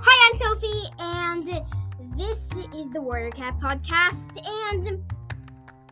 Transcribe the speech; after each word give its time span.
Hi, 0.00 0.28
I'm 0.28 0.34
Sophie, 0.38 0.84
and 0.98 1.46
this 2.16 2.52
is 2.74 2.88
the 2.90 3.00
Warrior 3.00 3.30
Cat 3.30 3.58
podcast, 3.60 4.36
and 4.46 5.02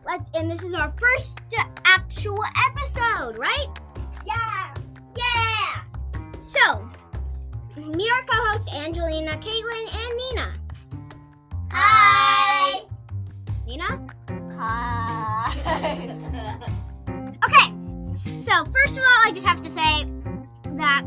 let's 0.05 0.29
and 0.33 0.49
this 0.49 0.63
is 0.63 0.73
our 0.73 0.93
first 0.97 1.39
actual 1.85 2.39
episode, 2.69 3.37
right? 3.37 3.67
Yeah. 4.25 4.73
Yeah. 5.17 5.81
So, 6.39 6.89
meet 7.75 8.09
our 8.11 8.23
co-hosts 8.23 8.73
Angelina, 8.73 9.37
Catelynn, 9.37 9.95
and 9.95 10.19
Niina. 10.19 10.53
Hi. 11.71 12.81
Niina. 13.67 14.09
Hi. 14.57 16.15
Okay. 17.47 17.69
So 18.37 18.51
first 18.65 18.97
of 18.97 18.99
all, 18.99 19.21
I 19.25 19.31
just 19.33 19.45
have 19.45 19.61
to 19.61 19.69
say 19.69 20.05
that 20.75 21.03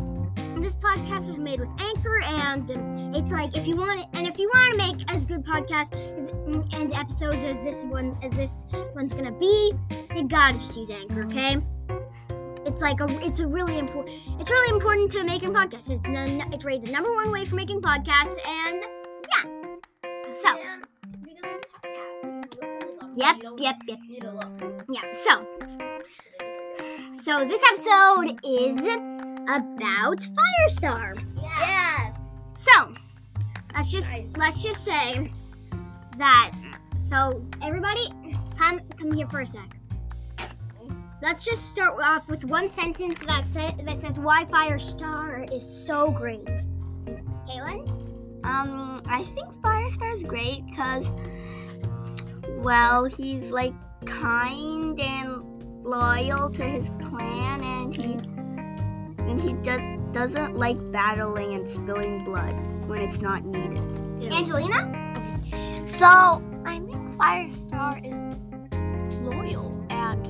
this 0.60 0.74
podcast 0.74 1.28
is 1.28 1.38
made 1.38 1.60
with 1.60 1.70
Anchor, 1.78 2.20
and 2.22 2.70
it's 3.16 3.30
like 3.30 3.56
if 3.56 3.66
you 3.66 3.76
want 3.76 4.00
it, 4.00 4.06
and 4.12 4.26
if 4.26 4.38
you 4.38 4.48
want 4.48 4.72
to 4.72 4.76
make 4.76 5.10
as 5.10 5.24
good 5.24 5.44
podcast 5.44 5.94
as, 5.94 6.30
and 6.72 6.92
episodes 6.92 7.42
as 7.44 7.56
this 7.64 7.84
one 7.84 8.16
as 8.22 8.32
this 8.32 8.50
one's 8.94 9.14
gonna 9.14 9.32
be, 9.32 9.72
you 10.14 10.28
gotta 10.28 10.58
just 10.58 10.76
use 10.76 10.90
Anchor, 10.90 11.24
okay? 11.24 11.56
It's 12.66 12.80
like 12.80 13.00
a, 13.00 13.06
it's 13.24 13.38
a 13.38 13.46
really 13.46 13.78
important, 13.78 14.16
it's 14.38 14.50
really 14.50 14.74
important 14.74 15.10
to 15.12 15.24
making 15.24 15.50
podcasts. 15.50 15.88
It's 15.88 16.02
the, 16.02 16.46
it's 16.52 16.64
rated 16.64 16.88
the 16.88 16.92
number 16.92 17.14
one 17.14 17.30
way 17.30 17.44
for 17.44 17.54
making 17.54 17.80
podcasts, 17.80 18.38
and 18.46 18.82
yeah. 19.30 20.32
So, 20.32 20.56
yep, 23.14 23.36
yep, 23.56 23.76
yep. 23.86 23.98
You 24.08 24.20
don't 24.20 24.36
look. 24.36 24.84
Yeah, 24.90 25.10
so 25.12 25.46
so 27.12 27.44
this 27.44 27.62
episode 27.70 28.38
is 28.44 29.09
about 29.56 30.18
Firestar. 30.20 31.20
Yes. 31.40 32.16
So 32.54 32.94
let's 33.74 33.90
just 33.90 34.08
Nice. 34.10 34.26
let's 34.36 34.62
just 34.62 34.84
say 34.84 35.30
that 36.18 36.52
so 36.96 37.44
everybody 37.62 38.08
come 38.58 38.80
come 38.98 39.12
here 39.12 39.26
for 39.28 39.40
a 39.40 39.46
sec. 39.46 39.76
Let's 41.22 41.44
just 41.44 41.70
start 41.72 41.98
off 42.02 42.28
with 42.28 42.44
one 42.44 42.72
sentence 42.72 43.18
that 43.26 43.46
sa- 43.48 43.74
that 43.84 44.00
says 44.00 44.18
why 44.18 44.44
Firestar 44.46 45.50
is 45.52 45.66
so 45.86 46.10
great. 46.10 46.46
Catelynn? 47.46 47.86
Um, 48.44 49.02
I 49.06 49.24
think 49.24 49.48
Firestar's 49.62 50.22
great 50.22 50.64
because, 50.66 51.04
well, 52.62 53.04
he's 53.04 53.50
like 53.50 53.74
kind 54.06 54.98
and 54.98 55.84
loyal 55.84 56.48
to 56.50 56.62
his 56.64 56.88
clan, 57.06 57.62
and 57.62 57.94
he 57.94 58.16
and 59.30 59.40
he 59.40 59.52
just 59.62 59.88
doesn't 60.12 60.56
like 60.56 60.76
battling 60.90 61.54
and 61.54 61.70
spilling 61.70 62.24
blood 62.24 62.52
when 62.88 63.00
it's 63.00 63.20
not 63.20 63.44
needed. 63.44 63.78
Angelina? 64.32 64.90
So 65.86 66.42
I 66.66 66.80
think 66.80 67.16
Firestar 67.16 68.04
is 68.04 68.36
loyal 69.22 69.86
and 69.88 70.26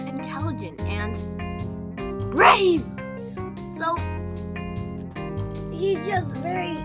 intelligent 0.00 0.78
and 0.82 1.16
brave. 2.30 2.84
So 3.74 3.96
he's 5.72 6.04
just 6.04 6.26
very 6.42 6.76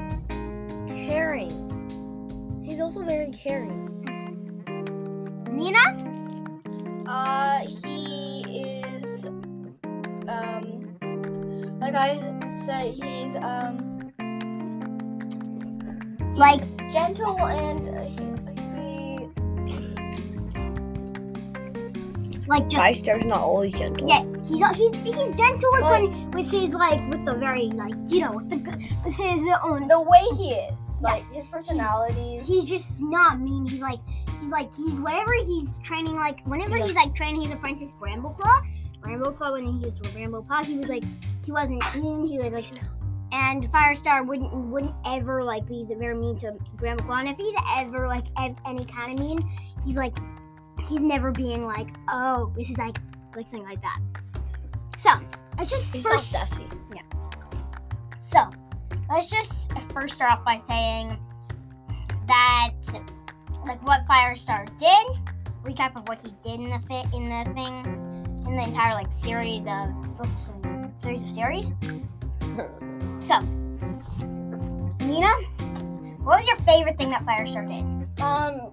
caring. 0.88 2.64
He's 2.64 2.80
also 2.80 3.04
very 3.04 3.32
caring. 3.32 3.84
Niina? 5.50 6.14
Uh, 7.08 7.45
like 11.96 12.44
I 12.44 12.50
said, 12.66 12.94
he's, 12.94 13.36
um, 13.38 14.12
Like 16.36 16.62
gentle 16.92 17.40
and 17.40 17.88
uh, 17.88 18.04
he, 18.04 18.26
like 22.48 22.68
just 22.70 23.04
Firestar's 23.04 23.26
not 23.26 23.40
always 23.40 23.74
gentle. 23.74 24.08
Yeah, 24.08 24.24
he's 24.44 24.60
he's 24.78 25.16
he's 25.16 25.34
gentle 25.34 25.70
with 25.74 25.84
when 25.84 26.32
with 26.32 26.52
his 26.52 26.70
like 26.72 27.02
with 27.10 27.24
the 27.26 27.34
very 27.34 27.68
like 27.68 27.96
you 28.10 28.20
know 28.20 28.34
with 28.34 28.50
the 28.50 28.58
with 29.04 29.16
his 29.16 29.44
own. 29.64 29.88
the 29.88 30.00
way 30.02 30.22
he 30.38 30.52
is, 30.54 31.02
like 31.02 31.24
his 31.32 31.48
personality 31.48 32.36
is, 32.38 32.48
He's 32.48 32.66
just 32.66 33.02
not 33.02 33.40
mean. 33.40 33.66
He's 33.66 33.80
like 33.82 34.00
he's 34.42 34.50
like 34.50 34.70
he's 34.76 35.00
whenever 35.00 35.34
he's 35.46 35.70
training 35.84 36.16
like 36.16 36.46
whenever 36.46 36.78
Yeah. 36.78 36.86
he's 36.88 36.96
like 36.96 37.16
training 37.16 37.42
his 37.44 37.52
apprentice 37.54 37.92
Brambleclaw, 38.00 38.62
Brambleclaw 39.02 39.54
when 39.54 39.66
he 39.68 39.86
was 39.86 40.00
with 40.02 40.14
Brambleclaw 40.14 40.66
he 40.66 40.78
was 40.78 40.90
like 40.90 41.04
he 41.46 41.52
wasn't 41.52 41.84
mean. 41.96 42.26
He 42.26 42.38
was 42.40 42.52
like. 42.52 42.66
And 43.32 43.66
Firestar 43.66 44.26
wouldn't 44.26 44.54
wouldn't 44.54 44.96
ever 45.06 45.44
like 45.44 45.68
be 45.68 45.86
very 45.90 46.16
mean 46.16 46.38
to 46.38 46.54
Brambleclaw. 46.78 47.20
And 47.20 47.30
if 47.30 47.38
he's 47.38 47.56
ever 47.76 48.08
like 48.08 48.26
ev- 48.40 48.56
any 48.66 48.86
kind 48.86 49.20
of 49.20 49.26
mean, 49.26 49.50
he's 49.84 49.98
like 49.98 50.16
he's 50.88 51.02
never 51.02 51.32
being 51.32 51.64
like, 51.64 51.90
oh, 52.10 52.54
this 52.56 52.70
is 52.70 52.78
like 52.78 52.98
like 53.36 53.48
something 53.48 53.68
like 53.68 53.82
that. 53.82 54.00
So 54.98 55.10
let's 55.58 55.70
just 55.70 55.94
he's 55.94 56.04
first 56.04 56.32
sassy. 56.32 56.66
so, 58.20 58.50
let's 59.10 59.30
just 59.30 59.72
first 59.92 60.16
start 60.16 60.32
off 60.32 60.46
by 60.46 60.58
saying 60.58 61.18
that, 62.28 62.72
like, 63.66 63.86
what 63.86 64.06
Firestar 64.08 64.66
did. 64.78 65.22
Recap 65.64 65.96
of 65.96 66.08
what 66.08 66.20
he 66.22 66.34
did 66.44 66.60
in 66.60 66.70
the 66.70 66.80
fit 66.80 67.06
in 67.14 67.28
the 67.28 67.52
thing, 67.54 67.74
in 68.48 68.56
the 68.56 68.64
entire 68.64 68.94
like 68.94 69.12
series 69.12 69.66
of 69.66 70.18
books 70.18 70.50
and 70.50 70.65
series 70.98 71.24
of 71.24 71.30
series. 71.30 71.68
So, 73.22 73.36
Niina, 75.00 75.32
what 76.24 76.40
was 76.40 76.48
your 76.48 76.58
favorite 76.58 76.98
thing 76.98 77.10
that 77.10 77.26
Firestar 77.26 77.68
did? 77.68 77.84
Um, 78.22 78.72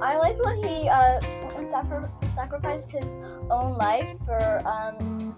I 0.00 0.16
liked 0.16 0.44
when 0.44 0.56
he 0.56 0.88
uh 0.88 1.20
sacri- 1.70 2.08
sacrificed 2.28 2.90
his 2.90 3.16
own 3.50 3.74
life 3.74 4.14
for 4.24 4.62
um 4.66 5.36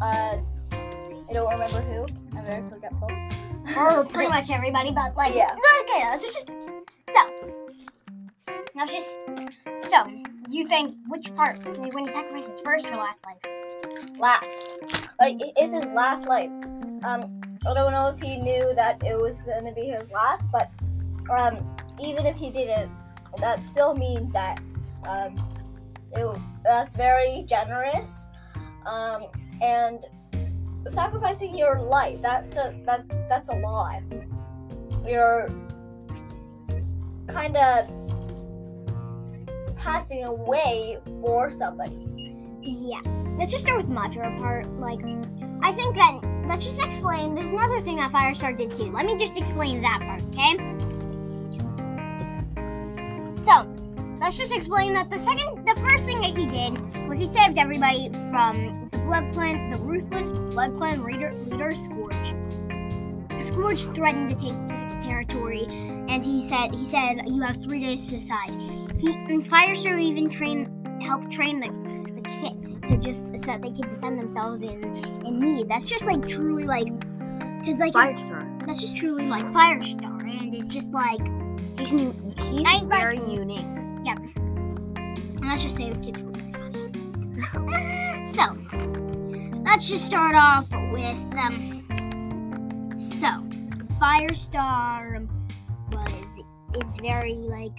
uh 0.00 0.36
I 1.28 1.32
don't 1.32 1.50
remember 1.50 1.80
who. 1.82 2.06
I'm 2.36 2.44
very 2.44 2.68
forgetful. 2.70 3.08
For 3.74 4.04
pretty 4.04 4.28
much 4.28 4.48
everybody, 4.50 4.92
but 4.92 5.16
like, 5.16 5.34
Yeah. 5.34 5.56
okay, 5.82 6.04
let's 6.08 6.22
just 6.22 6.46
so. 6.46 7.22
Let's 8.76 8.92
just 8.92 9.16
so. 9.90 10.06
You 10.48 10.66
think 10.68 10.96
which 11.08 11.34
part 11.34 11.64
when 11.64 11.84
he 11.84 12.12
sacrificed 12.12 12.48
his 12.48 12.60
first 12.60 12.86
or 12.86 12.96
last 12.96 13.24
life? 13.24 13.38
Last, 14.18 14.76
like 15.20 15.36
it's 15.40 15.74
his 15.74 15.84
last 15.86 16.24
life. 16.24 16.50
Um, 17.04 17.42
I 17.66 17.74
don't 17.74 17.90
know 17.90 18.14
if 18.16 18.20
he 18.20 18.38
knew 18.38 18.72
that 18.74 19.02
it 19.04 19.20
was 19.20 19.42
gonna 19.42 19.72
be 19.72 19.86
his 19.86 20.10
last, 20.10 20.50
but 20.52 20.70
um, 21.36 21.76
even 22.00 22.26
if 22.26 22.36
he 22.36 22.50
didn't, 22.50 22.92
that 23.38 23.66
still 23.66 23.94
means 23.94 24.32
that 24.34 24.60
um, 25.08 25.34
it, 26.12 26.40
that's 26.62 26.94
very 26.94 27.44
generous. 27.46 28.28
Um, 28.86 29.26
and 29.60 30.04
sacrificing 30.88 31.58
your 31.58 31.80
life 31.80 32.22
that's 32.22 32.56
a 32.56 32.80
that 32.86 33.04
that's 33.28 33.48
a 33.48 33.58
lot. 33.58 34.02
You're 35.04 35.50
kind 37.26 37.56
of 37.56 38.05
passing 39.86 40.24
away 40.24 40.98
for 41.22 41.48
somebody. 41.48 42.04
Yeah. 42.60 43.00
Let's 43.38 43.52
just 43.52 43.62
start 43.62 43.78
with 43.78 43.88
my 43.88 44.08
part. 44.08 44.66
Like, 44.80 44.98
I 45.62 45.70
think 45.72 45.94
that 45.94 46.20
let's 46.48 46.64
just 46.64 46.82
explain. 46.82 47.36
There's 47.36 47.50
another 47.50 47.80
thing 47.80 47.96
that 47.96 48.10
Firestar 48.10 48.56
did 48.56 48.74
too. 48.74 48.90
Let 48.90 49.06
me 49.06 49.16
just 49.16 49.38
explain 49.38 49.80
that 49.82 50.00
part, 50.00 50.22
okay? 50.32 50.56
So, 53.44 53.64
let's 54.20 54.36
just 54.36 54.52
explain 54.52 54.92
that 54.94 55.08
the 55.08 55.20
second, 55.20 55.64
the 55.64 55.80
first 55.80 56.04
thing 56.04 56.20
that 56.20 56.36
he 56.36 56.46
did 56.46 57.08
was 57.08 57.20
he 57.20 57.28
saved 57.28 57.56
everybody 57.56 58.08
from 58.30 58.88
the 58.90 58.98
Blood 58.98 59.32
Clan, 59.32 59.70
the 59.70 59.78
ruthless 59.78 60.32
Blood 60.32 60.74
Clan 60.74 61.04
leader, 61.04 61.32
leader 61.32 61.72
Scourge. 61.72 62.34
Scourge 63.40 63.84
threatened 63.94 64.30
to 64.30 64.34
take 64.34 64.76
territory, 65.06 65.66
and 66.08 66.24
he 66.24 66.48
said, 66.48 66.72
he 66.72 66.84
said, 66.84 67.20
you 67.28 67.40
have 67.42 67.62
three 67.62 67.84
days 67.84 68.06
to 68.06 68.18
decide. 68.18 68.50
He 68.98 69.12
and 69.12 69.44
Firestar 69.44 70.00
even 70.00 70.30
trained, 70.30 70.68
helped 71.02 71.30
train 71.32 71.60
the 71.60 71.68
the 72.14 72.22
kits 72.22 72.76
to 72.88 72.96
just 72.96 73.26
so 73.26 73.46
that 73.52 73.62
they 73.62 73.70
could 73.70 73.90
defend 73.90 74.18
themselves 74.18 74.62
in 74.62 74.82
in 75.26 75.38
need. 75.40 75.68
That's 75.68 75.84
just 75.84 76.04
like 76.06 76.26
truly 76.26 76.64
like, 76.64 76.88
cause 77.64 77.78
like 77.78 77.92
Firestar. 77.92 78.66
that's 78.66 78.80
just 78.80 78.96
truly 78.96 79.26
like 79.28 79.44
Firestar, 79.46 80.22
and 80.22 80.54
it's 80.54 80.68
just 80.68 80.92
like, 80.92 81.20
He's, 81.78 81.92
u- 81.92 82.14
he's 82.50 82.66
I 82.66 82.78
like- 82.80 82.84
very 82.88 83.18
unique. 83.18 83.66
and 84.06 85.40
let's 85.42 85.62
just 85.62 85.76
say 85.76 85.90
the 85.90 85.98
kids 85.98 86.22
were 86.22 86.32
very 86.32 86.52
funny. 86.52 88.24
so, 88.34 88.56
let's 89.64 89.88
just 89.88 90.06
start 90.06 90.34
off 90.34 90.70
with 90.90 91.18
um. 91.36 91.72
So, 92.98 93.28
Firestar 94.00 95.28
was 95.92 96.42
is 96.74 97.00
very 97.00 97.34
like 97.34 97.72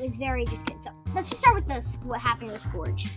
was 0.00 0.16
very 0.16 0.44
just 0.46 0.64
good. 0.66 0.82
So 0.82 0.90
let's 1.14 1.28
just 1.28 1.40
start 1.40 1.54
with 1.54 1.66
this. 1.66 1.98
What 2.04 2.20
happened 2.20 2.52
with 2.52 2.60
Scourge? 2.60 3.08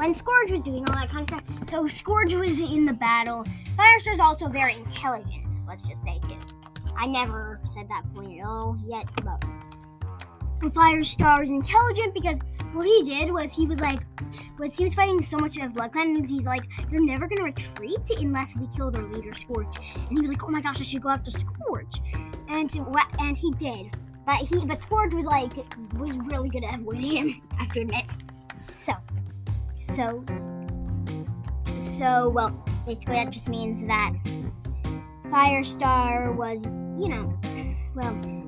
when 0.00 0.14
Scourge 0.14 0.50
was 0.50 0.62
doing 0.62 0.88
all 0.88 0.94
that 0.94 1.10
kind 1.10 1.20
of 1.20 1.26
stuff. 1.28 1.68
So 1.68 1.86
Scourge 1.86 2.32
was 2.32 2.58
in 2.58 2.86
the 2.86 2.92
battle. 2.94 3.44
Firestar's 3.76 4.18
also 4.18 4.48
very 4.48 4.74
intelligent. 4.74 5.58
Let's 5.68 5.82
just 5.82 6.02
say 6.02 6.18
too. 6.26 6.38
I 6.96 7.06
never 7.06 7.60
said 7.68 7.86
that 7.90 8.02
point 8.14 8.40
at 8.40 8.46
all 8.46 8.78
yet, 8.86 9.10
but 9.22 9.44
Firestar 10.72 11.42
is 11.42 11.50
intelligent 11.50 12.14
because 12.14 12.38
what 12.72 12.86
he 12.86 13.02
did 13.04 13.30
was 13.30 13.54
he 13.54 13.66
was 13.66 13.78
like, 13.80 14.00
was 14.58 14.76
he 14.76 14.84
was 14.84 14.94
fighting 14.94 15.22
so 15.22 15.36
much 15.36 15.58
of 15.58 15.74
Blood 15.74 15.92
Clan, 15.92 16.16
and 16.16 16.28
he's 16.28 16.44
like, 16.44 16.64
they're 16.90 17.00
never 17.00 17.28
gonna 17.28 17.44
retreat 17.44 17.98
unless 18.18 18.56
we 18.56 18.66
kill 18.74 18.90
their 18.90 19.02
leader 19.02 19.34
Scourge. 19.34 19.66
And 19.96 20.16
he 20.16 20.20
was 20.20 20.30
like, 20.30 20.42
oh 20.44 20.48
my 20.48 20.62
gosh, 20.62 20.80
I 20.80 20.84
should 20.84 21.02
go 21.02 21.10
after 21.10 21.30
Scourge, 21.30 22.00
and 22.48 22.70
and 23.18 23.36
he 23.36 23.50
did. 23.52 23.96
But 24.26 24.36
he, 24.36 24.64
but 24.64 24.80
Scourge 24.80 25.14
was 25.14 25.24
like, 25.24 25.52
was 25.94 26.16
really 26.26 26.48
good 26.48 26.64
at 26.64 26.78
avoiding 26.80 27.10
him. 27.10 27.42
I 27.52 27.64
have 27.64 27.72
to 27.72 27.80
admit. 27.80 28.04
So, 28.74 28.92
so, 29.78 30.24
so 31.76 32.28
well, 32.28 32.50
basically 32.86 33.16
that 33.16 33.30
just 33.30 33.48
means 33.48 33.86
that 33.86 34.12
Firestar 35.26 36.34
was, 36.34 36.62
you 37.00 37.08
know, 37.08 37.38
well 37.94 38.40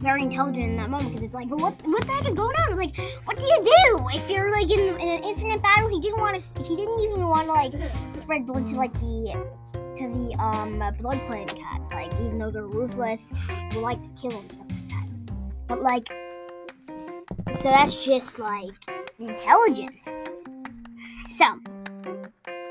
very 0.00 0.22
intelligent 0.22 0.64
in 0.64 0.76
that 0.76 0.90
moment 0.90 1.10
because 1.10 1.24
it's 1.24 1.34
like, 1.34 1.48
what 1.50 1.74
what 1.86 2.06
the 2.06 2.12
heck 2.12 2.28
is 2.28 2.34
going 2.34 2.54
on? 2.56 2.68
It's 2.68 2.76
like, 2.76 2.96
what 3.24 3.36
do 3.36 3.44
you 3.44 3.62
do 3.62 4.06
if 4.14 4.30
you're 4.30 4.50
like 4.50 4.70
in, 4.70 4.80
in 5.00 5.08
an 5.08 5.24
infinite 5.24 5.62
battle? 5.62 5.88
He 5.88 6.00
didn't 6.00 6.20
want 6.20 6.40
to. 6.40 6.62
He 6.62 6.76
didn't 6.76 7.00
even 7.00 7.26
want 7.26 7.48
to 7.48 7.52
like 7.52 7.72
spread 8.16 8.46
blood 8.46 8.66
to 8.66 8.76
like 8.76 8.92
the 8.94 9.34
to 9.98 10.08
the 10.08 10.34
um 10.40 10.78
blood 10.98 11.20
clan 11.26 11.46
cats. 11.48 11.90
Like 11.90 12.12
even 12.14 12.38
though 12.38 12.50
they're 12.50 12.66
ruthless, 12.66 13.28
they 13.70 13.78
like 13.78 14.02
to 14.02 14.08
kill 14.20 14.38
and 14.38 14.52
stuff 14.52 14.66
like 14.68 14.88
that. 14.88 15.08
But 15.66 15.82
like, 15.82 16.08
so 17.56 17.64
that's 17.64 18.04
just 18.04 18.38
like 18.38 18.74
intelligent. 19.18 19.96
So. 21.26 21.44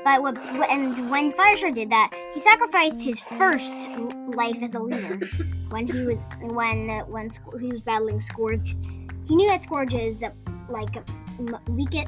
But 0.04 0.22
what, 0.22 0.38
and 0.70 1.10
when 1.10 1.32
Firestar 1.32 1.74
did 1.74 1.90
that, 1.90 2.10
he 2.32 2.40
sacrificed 2.40 3.02
his 3.02 3.20
first 3.20 3.74
life 4.28 4.56
as 4.62 4.72
a 4.72 4.78
leader 4.78 5.20
when 5.68 5.86
he 5.86 6.00
was 6.00 6.18
when 6.40 6.88
when 7.08 7.30
he 7.60 7.66
was 7.66 7.82
battling 7.82 8.20
Scourge. 8.22 8.74
He 9.26 9.36
knew 9.36 9.48
that 9.48 9.62
Scourge's 9.62 10.22
like 10.70 10.96
weakest, 11.68 12.06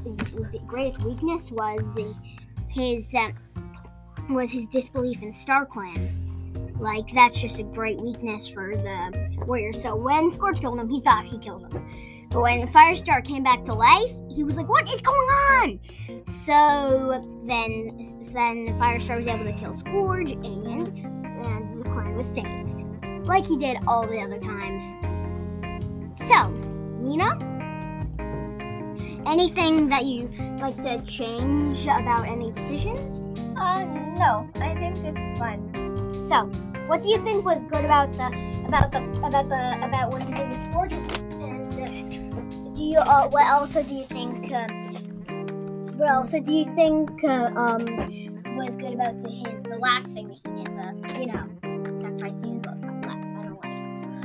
greatest 0.67 1.03
weakness 1.03 1.51
was 1.51 1.81
the 1.95 2.15
his 2.69 3.13
uh, 3.15 3.33
was 4.35 4.51
his 4.51 4.67
disbelief 4.67 5.23
in 5.23 5.35
Star 5.35 5.67
Clan. 5.67 6.17
Like 6.79 7.13
that's 7.13 7.39
just 7.39 7.59
a 7.59 7.63
great 7.63 8.01
weakness 8.01 8.49
for 8.49 8.75
the 8.75 9.45
warrior. 9.47 9.73
So 9.73 9.95
when 9.97 10.33
Scourge 10.33 10.61
killed 10.61 10.81
him, 10.81 10.89
he 10.89 11.01
thought 11.01 11.27
he 11.27 11.39
killed 11.39 11.73
him. 11.73 11.87
But 12.31 12.43
when 12.43 12.67
Firestar 12.67 13.25
came 13.25 13.43
back 13.43 13.63
to 13.65 13.75
life, 13.75 14.13
he 14.31 14.45
was 14.45 14.57
like, 14.57 14.69
"What 14.69 14.91
is 14.91 15.01
going 15.01 15.19
on?" 15.19 15.81
So 16.27 17.23
then, 17.45 17.99
then 18.33 18.79
Firestar 18.79 19.17
was 19.17 19.27
able 19.27 19.45
to 19.45 19.53
kill 19.53 19.75
Scourge, 19.75 20.31
and 20.31 20.89
and 21.05 21.85
the 21.85 21.91
clan 21.91 22.17
was 22.17 22.27
saved 22.27 22.81
like 23.31 23.47
he 23.47 23.57
did 23.57 23.79
all 23.87 24.07
the 24.07 24.21
other 24.21 24.39
times. 24.39 24.85
So, 26.17 26.35
Niina, 27.01 27.31
anything 29.27 29.89
that 29.89 30.05
you 30.05 30.29
like 30.59 30.81
to 30.83 31.01
change 31.07 31.85
about 31.85 32.27
any 32.27 32.51
decisions? 32.53 33.20
Uh, 33.61 33.85
no, 34.17 34.49
I 34.57 34.75
think 34.75 34.97
it's 35.05 35.39
fine. 35.39 35.61
So, 36.25 36.47
what 36.89 37.03
do 37.03 37.11
you 37.11 37.23
think 37.23 37.45
was 37.45 37.63
good 37.65 37.85
about 37.85 38.11
the 38.15 38.33
about 38.67 38.91
the 38.91 39.05
about 39.21 39.49
the 39.51 39.85
about 39.85 40.11
what 40.11 40.23
he 40.23 40.33
did 40.33 40.49
with 40.49 40.65
Scourge? 40.65 40.95
And 40.95 41.75
uh, 41.77 42.73
do 42.73 42.83
you 42.83 42.99
uh, 42.99 43.29
what 43.29 43.47
also 43.47 43.83
do 43.83 43.95
you 43.95 44.07
think? 44.07 44.51
Uh, 44.51 44.67
what 46.01 46.11
also 46.11 46.41
do 46.41 46.55
you 46.55 46.65
think 46.75 47.23
uh, 47.23 47.53
um 47.55 47.85
was 48.57 48.75
good 48.77 48.95
about 48.95 49.23
the 49.23 49.29
his 49.29 49.63
the 49.69 49.77
last 49.77 50.09
thing 50.09 50.29
that 50.29 50.39
he 50.41 50.65
did? 50.65 50.73
The 50.73 51.21
you 51.21 51.27
know 51.29 51.45
sacrificing 52.01 52.57
his 52.57 52.65
life. 52.65 52.81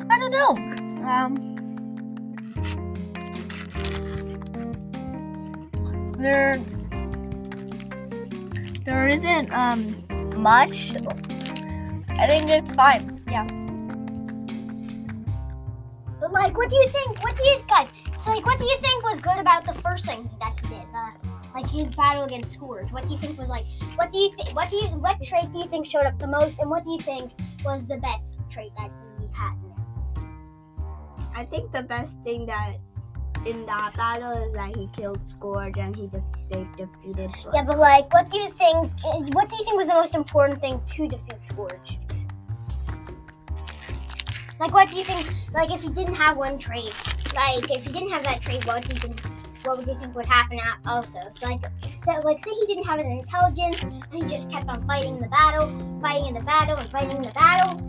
I 0.10 0.18
don't 0.18 0.32
know. 0.32 0.56
Um, 1.10 1.36
there, 6.18 6.64
there 8.86 9.08
isn't 9.08 9.52
um 9.52 10.04
much. 10.38 10.96
I 12.08 12.28
think 12.28 12.50
it's 12.50 12.74
fine. 12.74 13.22
Yeah. 13.30 13.48
But 16.20 16.32
like, 16.32 16.58
what 16.58 16.70
do 16.70 16.78
you 16.78 16.88
think? 16.90 17.22
What 17.24 17.36
do 17.36 17.44
you 17.44 17.62
guys? 17.68 17.90
So 18.22 18.32
like, 18.32 18.46
what 18.46 18.58
do 18.58 18.66
you 18.66 18.78
think 18.78 19.04
was 19.04 19.20
good 19.20 19.38
about 19.38 19.66
the 19.66 19.74
first 19.82 20.06
thing 20.06 20.30
that 20.40 20.54
he 20.60 20.70
did? 20.70 20.88
The, 20.94 21.30
like 21.54 21.70
his 21.70 21.96
battle 21.96 22.24
against 22.24 22.54
Scourge. 22.54 22.92
What 22.92 23.04
do 23.04 23.14
you 23.14 23.18
think 23.18 23.40
was 23.40 23.50
like? 23.50 23.66
What 23.96 24.12
do 24.12 24.18
you 24.20 24.32
think? 24.36 24.56
What 24.56 24.70
do 24.70 24.78
you? 24.78 24.88
What 24.88 25.22
trait 25.24 25.52
do 25.52 25.60
you 25.60 25.68
think 25.68 25.86
showed 25.86 26.06
up 26.06 26.20
the 26.20 26.28
most? 26.28 26.60
And 26.60 26.70
what 26.70 26.84
do 26.84 26.92
you 26.92 27.00
think 27.00 27.32
was 27.64 27.86
the 27.86 27.98
best 27.98 28.38
trait 28.50 28.72
that 28.78 28.92
he 29.20 29.28
had? 29.34 29.56
I 31.36 31.44
think 31.44 31.72
the 31.72 31.84
best 31.84 32.16
thing 32.24 32.46
that 32.46 32.78
in 33.46 33.66
that 33.66 33.96
battle 33.96 34.32
is 34.32 34.54
that 34.54 34.76
he 34.76 34.88
killed 34.88 35.20
Scourge 35.30 35.78
and 35.78 35.96
he 35.96 36.08
de- 36.08 36.24
they 36.50 36.68
defeated. 36.78 37.32
Scourge. 37.36 37.56
Yeah, 37.56 37.64
but 37.64 37.78
like, 37.78 38.12
what 38.14 38.30
do 38.30 38.38
you 38.38 38.50
think? 38.50 38.92
What 39.34 39.50
do 39.50 39.58
you 39.58 39.64
think 39.64 39.78
was 39.78 39.88
the 39.88 39.94
most 39.94 40.16
important 40.16 40.62
thing 40.62 40.82
to 40.86 41.08
defeat 41.08 41.46
Scourge? 41.46 42.00
Like, 44.60 44.74
what 44.74 44.90
do 44.90 44.96
you 44.96 45.04
think? 45.04 45.30
Like, 45.54 45.72
if 45.72 45.82
he 45.82 45.90
didn't 45.90 46.16
have 46.16 46.38
one 46.38 46.58
trait, 46.58 46.94
like 47.36 47.70
if 47.70 47.86
he 47.86 47.92
didn't 47.92 48.10
have 48.10 48.24
that 48.24 48.42
trait, 48.42 48.66
what 48.66 48.84
do 48.86 48.94
you 48.94 49.00
think? 49.00 49.22
What 49.66 49.80
would 49.80 49.88
you 49.88 49.96
think 49.96 50.16
would 50.16 50.28
happen 50.28 50.60
also? 50.86 51.20
So 51.36 51.48
like, 51.48 51.66
so 51.96 52.12
like, 52.24 52.44
say 52.46 52.52
he 52.52 52.68
didn't 52.68 52.86
have 52.86 53.00
an 53.00 53.08
intelligence 53.08 53.82
and 53.82 54.14
he 54.14 54.22
just 54.30 54.50
kept 54.52 54.70
on 54.70 54.86
fighting 54.86 55.20
the 55.20 55.28
battle, 55.28 55.68
fighting 56.02 56.28
in 56.28 56.34
the 56.36 56.44
battle, 56.44 56.78
and 56.78 56.90
fighting 56.92 57.18
in 57.18 57.24
the 57.24 57.32
battle 57.32 57.82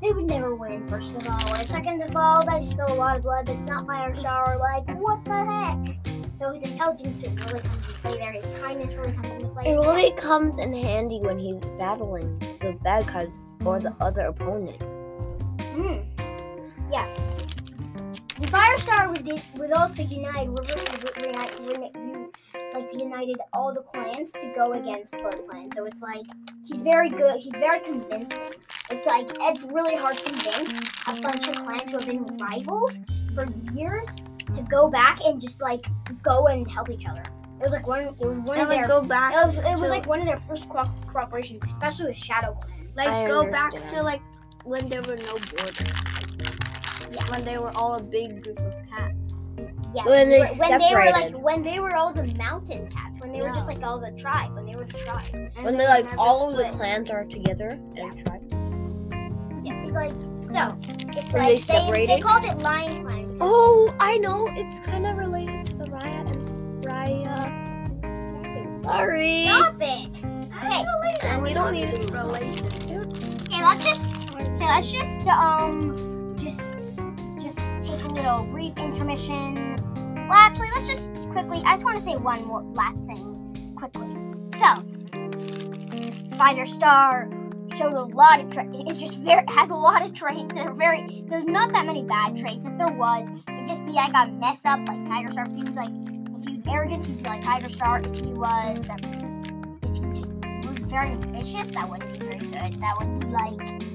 they 0.00 0.12
would 0.12 0.26
never 0.26 0.54
win, 0.54 0.86
first 0.86 1.14
of 1.14 1.28
all. 1.28 1.54
And 1.54 1.68
second 1.68 2.02
of 2.02 2.14
all, 2.14 2.44
they 2.44 2.66
spill 2.66 2.92
a 2.92 2.94
lot 2.94 3.16
of 3.16 3.22
blood 3.22 3.46
that's 3.46 3.68
not 3.68 3.86
Firestar. 3.86 4.58
Like, 4.58 4.86
what 4.98 5.24
the 5.24 5.44
heck? 5.44 5.96
So 6.36 6.52
his 6.52 6.62
intelligence 6.64 7.22
really 7.22 7.36
comes 7.36 7.52
into 7.52 7.94
play 7.94 8.18
there. 8.18 8.32
His 8.32 8.46
kindness 8.60 8.94
really 8.94 9.12
comes 9.12 9.26
into 9.26 9.48
play. 9.48 9.72
It 9.72 9.76
really 9.76 10.12
comes 10.12 10.58
in 10.62 10.72
handy 10.74 11.20
when 11.20 11.38
he's 11.38 11.60
battling 11.78 12.38
the 12.60 12.76
bad 12.82 13.06
guys 13.06 13.38
or 13.64 13.80
the 13.80 13.94
other 14.00 14.22
opponent. 14.22 14.82
Hmm. 15.72 15.96
Yeah. 16.92 17.08
The 18.38 18.46
Firestar 18.48 19.08
was, 19.08 19.40
was 19.58 19.70
also 19.70 20.02
united, 20.02 20.50
like 22.76 22.92
united 22.92 23.36
all 23.52 23.72
the 23.72 23.80
clans 23.80 24.30
to 24.32 24.52
go 24.54 24.72
against 24.72 25.12
Blood 25.12 25.40
Clan. 25.48 25.70
So 25.74 25.84
it's 25.86 26.00
like 26.00 26.26
he's 26.64 26.82
very 26.82 27.08
good. 27.08 27.40
He's 27.40 27.56
very 27.56 27.80
convincing. 27.80 28.40
It's 28.90 29.06
like 29.06 29.28
it's 29.40 29.62
really 29.64 29.96
hard 29.96 30.16
to 30.18 30.24
convince 30.24 30.90
a 31.06 31.20
bunch 31.20 31.48
of 31.48 31.56
clans 31.56 31.90
who 31.90 31.96
have 31.98 32.06
been 32.06 32.24
rivals 32.38 32.98
for 33.34 33.46
years 33.72 34.06
to 34.54 34.62
go 34.62 34.88
back 34.88 35.20
and 35.24 35.40
just 35.40 35.60
like 35.60 35.86
go 36.22 36.46
and 36.46 36.70
help 36.70 36.90
each 36.90 37.06
other. 37.06 37.22
It 37.58 37.62
was 37.62 37.72
like 37.72 37.86
one. 37.86 38.02
It 38.02 38.20
was 38.20 38.38
one 38.40 38.58
and 38.58 38.62
of 38.62 38.68
their. 38.68 38.86
go 38.86 39.02
back. 39.02 39.34
It 39.34 39.46
was. 39.46 39.58
It 39.58 39.78
was 39.78 39.90
like 39.90 40.06
one 40.06 40.20
of 40.20 40.26
their 40.26 40.40
first 40.40 40.68
co- 40.68 40.90
cooperations, 41.06 41.66
especially 41.66 42.08
with 42.08 42.16
Shadow 42.16 42.52
Clan. 42.60 42.90
Like 42.94 43.08
I 43.08 43.26
go 43.26 43.50
back 43.50 43.72
to 43.90 44.02
like 44.02 44.20
when 44.64 44.86
there 44.88 45.02
were 45.02 45.16
no 45.16 45.38
borders. 45.38 45.92
Yeah. 47.10 47.24
When 47.30 47.44
they 47.44 47.56
were 47.56 47.70
all 47.74 47.94
a 47.94 48.02
big 48.02 48.42
group 48.42 48.58
of 48.58 48.74
cats. 48.90 49.15
Yeah. 49.94 50.04
When 50.04 50.28
they 50.28 50.44
when 50.44 50.78
they 50.80 50.94
were 50.94 51.10
like 51.10 51.34
when 51.38 51.62
they 51.62 51.80
were 51.80 51.94
all 51.94 52.12
the 52.12 52.24
mountain 52.34 52.88
cats. 52.88 53.18
When 53.20 53.32
they 53.32 53.40
were 53.40 53.48
just 53.50 53.66
like 53.66 53.82
all 53.82 53.98
the 53.98 54.12
tribe. 54.12 54.54
When 54.54 54.66
they 54.66 54.74
were 54.76 54.84
the 54.84 54.98
tribe. 54.98 55.24
And 55.32 55.64
When 55.64 55.76
they 55.76 55.86
like 55.86 56.06
all 56.18 56.50
of 56.50 56.56
the 56.56 56.64
clans 56.76 57.10
are 57.10 57.24
together 57.24 57.78
Yeah. 57.94 58.10
Yeah. 59.62 59.84
It's 59.84 59.94
like 59.96 60.12
so. 60.52 60.76
It's 61.16 61.32
When 61.32 61.42
like 61.42 61.48
they 61.48 61.54
they, 61.54 61.60
separated? 61.60 62.10
they 62.10 62.20
called 62.20 62.44
it 62.44 62.58
Lion 62.58 63.04
Clan. 63.04 63.38
Oh, 63.40 63.94
I 64.00 64.18
know. 64.18 64.48
It's 64.52 64.78
kind 64.80 65.06
of 65.06 65.16
related 65.16 65.66
to 65.66 65.74
the 65.76 65.86
Raya 65.86 66.30
and 66.30 66.84
Raya. 66.84 67.62
Sorry. 68.82 69.44
Stop 69.44 69.76
it. 69.80 70.24
Okay. 70.24 71.28
And 71.28 71.42
we 71.42 71.54
don't 71.54 71.72
need 71.72 71.88
relation. 72.10 72.66
Okay, 72.66 73.62
let's 73.62 73.84
just 73.84 74.06
okay, 74.32 74.66
let's 74.66 74.90
just 74.92 75.26
um 75.28 76.15
little 78.16 78.44
brief 78.44 78.76
intermission. 78.78 79.76
Well, 80.28 80.32
actually, 80.32 80.70
let's 80.74 80.88
just 80.88 81.12
quickly. 81.30 81.60
I 81.64 81.72
just 81.72 81.84
want 81.84 81.98
to 81.98 82.02
say 82.02 82.16
one 82.16 82.44
more 82.46 82.62
last 82.62 82.98
thing 83.06 83.74
quickly. 83.76 84.08
So, 84.48 84.66
Firestar 86.36 87.30
showed 87.76 87.92
a 87.92 88.02
lot 88.02 88.40
of 88.40 88.50
traits. 88.50 88.70
It's 88.86 88.98
just 88.98 89.20
very 89.20 89.44
has 89.48 89.70
a 89.70 89.74
lot 89.74 90.02
of 90.02 90.14
traits 90.14 90.52
that 90.54 90.66
are 90.66 90.74
very. 90.74 91.24
There's 91.28 91.46
not 91.46 91.72
that 91.72 91.86
many 91.86 92.02
bad 92.02 92.36
traits. 92.36 92.64
If 92.64 92.76
there 92.78 92.88
was, 92.88 93.28
it'd 93.48 93.66
just 93.66 93.84
be 93.84 93.92
like 93.92 94.12
a 94.14 94.28
mess 94.32 94.60
up 94.64 94.80
like 94.88 95.04
Tiger 95.04 95.30
Star. 95.30 95.46
If 95.46 95.54
he 95.54 95.62
was 95.62 95.74
like, 95.74 95.90
if 96.36 96.44
he 96.48 96.56
was 96.56 96.64
arrogant, 96.66 97.04
he'd 97.04 97.22
be 97.22 97.28
like 97.28 97.42
Tiger 97.42 97.68
Star. 97.68 98.00
If 98.00 98.14
he 98.16 98.32
was, 98.32 98.88
um, 98.90 99.78
if 99.82 99.94
he 99.94 100.00
just 100.14 100.32
was 100.66 100.78
very 100.90 101.14
vicious, 101.16 101.68
that 101.68 101.88
wouldn't 101.88 102.18
be 102.18 102.26
very 102.26 102.38
good. 102.38 102.80
That 102.80 102.96
would 102.98 103.20
be 103.20 103.26
like 103.26 103.85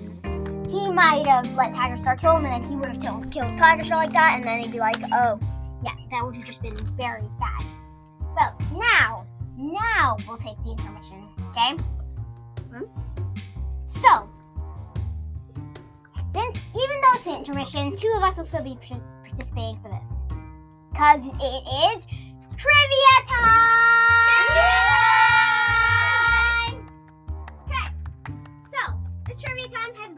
he 0.72 0.90
might 0.90 1.28
have 1.28 1.54
let 1.56 1.74
Tiger 1.74 1.98
Star 1.98 2.16
kill 2.16 2.38
him, 2.38 2.46
and 2.46 2.64
then 2.64 2.70
he 2.70 2.76
would 2.78 2.88
have 2.90 3.00
killed, 3.00 3.30
killed 3.32 3.58
Tiger 3.58 3.84
Star 3.84 3.98
like 3.98 4.14
that, 4.14 4.36
and 4.38 4.48
then 4.48 4.60
he'd 4.62 4.72
be 4.72 4.80
like, 4.80 4.98
oh, 5.12 5.40
yeah, 5.84 5.94
that 6.10 6.26
would 6.26 6.36
have 6.36 6.46
just 6.46 6.62
been 6.62 6.76
very 6.96 7.28
bad. 7.40 7.66
Well, 8.36 8.56
Now, 8.74 9.28
now 9.58 10.18
we'll 10.28 10.38
take 10.38 10.56
the 10.64 10.72
intermission, 10.72 11.28
okay? 11.50 11.76
Hmm? 12.72 12.86
So, 13.86 14.30
since 16.34 16.58
even 16.70 17.02
though 17.02 17.14
it's 17.16 17.28
an 17.28 17.36
intermission, 17.36 17.96
two 17.96 18.14
of 18.16 18.24
us 18.24 18.38
will 18.38 18.46
still 18.46 18.64
be 18.64 18.78
par- 18.82 19.04
participating 19.26 19.78
for 19.82 19.90
this. 19.90 20.38
Because 20.92 21.28
it 21.28 21.64
is 21.98 22.08
trivia 22.56 23.16
time! 23.28 25.18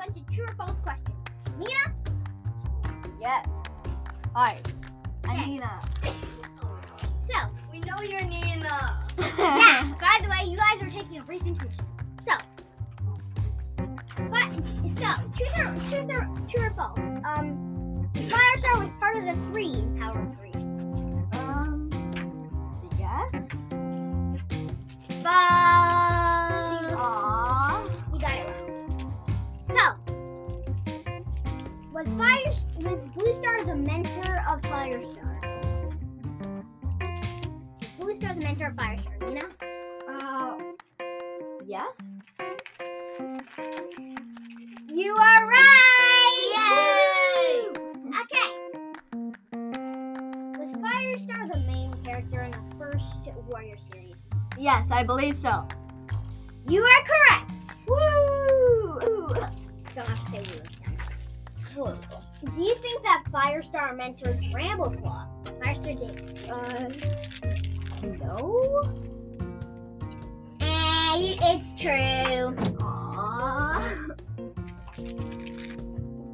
Bunch 0.04 0.18
of 0.18 0.36
true 0.36 0.46
or 0.46 0.56
false 0.56 0.80
questions. 0.82 1.16
Niina, 1.58 1.94
Yes. 3.22 3.48
Hi. 4.36 4.60
I'm 5.24 5.40
Okay. 5.40 5.60
Niina. 5.60 6.04
so 7.26 7.50
We 7.72 7.80
know 7.80 8.02
you're 8.02 8.20
Niina. 8.20 8.98
yeah, 9.38 9.94
by 10.02 10.20
the 10.22 10.28
way, 10.30 10.50
you 10.52 10.58
guys 10.58 10.82
are 10.82 10.90
taking 10.90 11.20
a 11.20 11.24
brief 11.24 11.46
intermission. 11.46 11.86
So, 12.22 12.34
but, 14.30 14.52
so 14.90 15.08
truth 15.38 15.58
or, 15.58 15.74
truth 15.90 16.12
or, 16.12 16.28
true 16.50 16.66
or 16.66 16.70
false? 16.72 17.00
Um, 17.24 18.10
Firestar 18.14 18.80
was 18.80 18.92
part 19.00 19.16
of 19.16 19.24
the 19.24 19.36
three 19.48 19.68
in 19.74 19.98
Power 19.98 20.20
of 20.20 20.38
Three. 20.38 20.52
Um. 21.40 21.90
Yes. 23.00 23.46
Star 33.64 33.76
the 33.76 33.82
mentor 33.82 34.44
of 34.50 34.62
Firestar? 34.64 35.40
Was 37.80 37.88
Blue 37.98 38.16
Star 38.16 38.34
the 38.34 38.42
mentor 38.42 38.68
of 38.68 38.76
Firestar? 38.76 39.30
You 39.30 39.36
know? 39.36 39.50
Uh. 40.10 40.58
Yes. 41.66 42.18
You 44.90 45.16
are 45.16 45.48
right! 45.48 46.50
Yay! 46.58 47.70
Okay. 48.22 48.50
Was 50.60 50.74
Firestar 50.74 51.52
the 51.54 51.60
main 51.66 51.94
character 52.04 52.42
in 52.42 52.52
the 52.52 52.76
first 52.78 53.30
Warrior 53.48 53.78
series? 53.78 54.30
Yes, 54.58 54.92
I 54.92 55.04
believe 55.04 55.38
so. 55.38 55.66
You 56.68 56.84
are 56.84 57.04
correct! 57.06 57.52
Woo! 57.88 59.30
Don't 59.96 60.08
have 60.08 60.20
to 60.20 60.26
say 60.26 60.40
woo 61.78 61.86
again. 61.86 62.33
Do 62.44 62.62
you 62.62 62.76
think 62.76 63.04
that 63.04 63.24
Firestar 63.32 63.96
mentored 63.98 64.52
Brambleclaw? 64.52 65.28
Firestar 65.60 65.98
did. 65.98 66.50
Uh. 66.50 66.90
No. 68.18 68.62
Eh, 70.62 71.18
you- 71.18 71.38
it's 71.42 71.74
true. 71.82 72.54
Aww. 72.80 73.82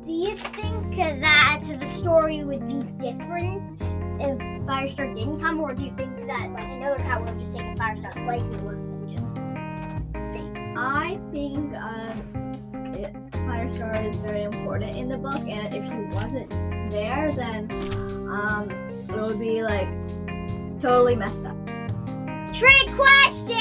Do 0.06 0.12
you 0.12 0.36
think 0.36 0.96
that 0.98 1.62
the 1.80 1.88
story 1.88 2.44
would 2.44 2.68
be 2.68 2.82
different 3.00 3.80
if 4.20 4.40
Firestar 4.66 5.16
didn't 5.16 5.40
come, 5.40 5.60
or 5.60 5.74
do 5.76 5.84
you 5.84 5.92
think 5.96 6.16
that 6.28 6.52
like 6.52 6.64
another 6.66 6.98
cat 6.98 7.20
would 7.20 7.30
have 7.30 7.40
just 7.40 7.52
taken 7.56 7.78
Firestar's 7.78 8.16
place 8.26 8.48
and 8.48 8.62
would 8.66 9.12
have 9.12 9.20
just 9.20 9.36
same? 10.34 10.76
I 10.78 11.20
think 11.32 11.74
um, 11.76 12.39
it, 13.60 13.72
Firestar 13.72 14.10
is 14.10 14.20
very 14.20 14.44
important 14.44 14.96
in 14.96 15.10
the 15.10 15.18
book, 15.18 15.40
and 15.40 15.74
if 15.74 15.84
he 15.84 16.16
wasn't 16.16 16.50
there, 16.92 17.34
then 17.36 17.70
um, 18.30 18.70
it 19.10 19.16
would 19.22 19.40
be 19.40 19.62
like 19.64 19.90
totally 20.82 21.16
messed 21.16 21.44
up. 21.46 21.56
Trick 22.54 22.88
question! 22.96 23.56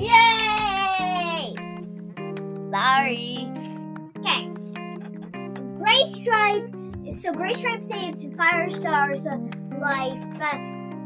Yay! 0.00 1.54
Sorry. 2.70 3.48
Okay. 4.18 4.48
Gray 5.76 6.04
Stripe. 6.04 6.74
So 7.10 7.32
Gray 7.32 7.52
Stripe 7.54 7.82
saved 7.82 8.20
Firestar's 8.36 9.26
uh, 9.26 9.36
life 9.80 10.40
uh, 10.40 10.56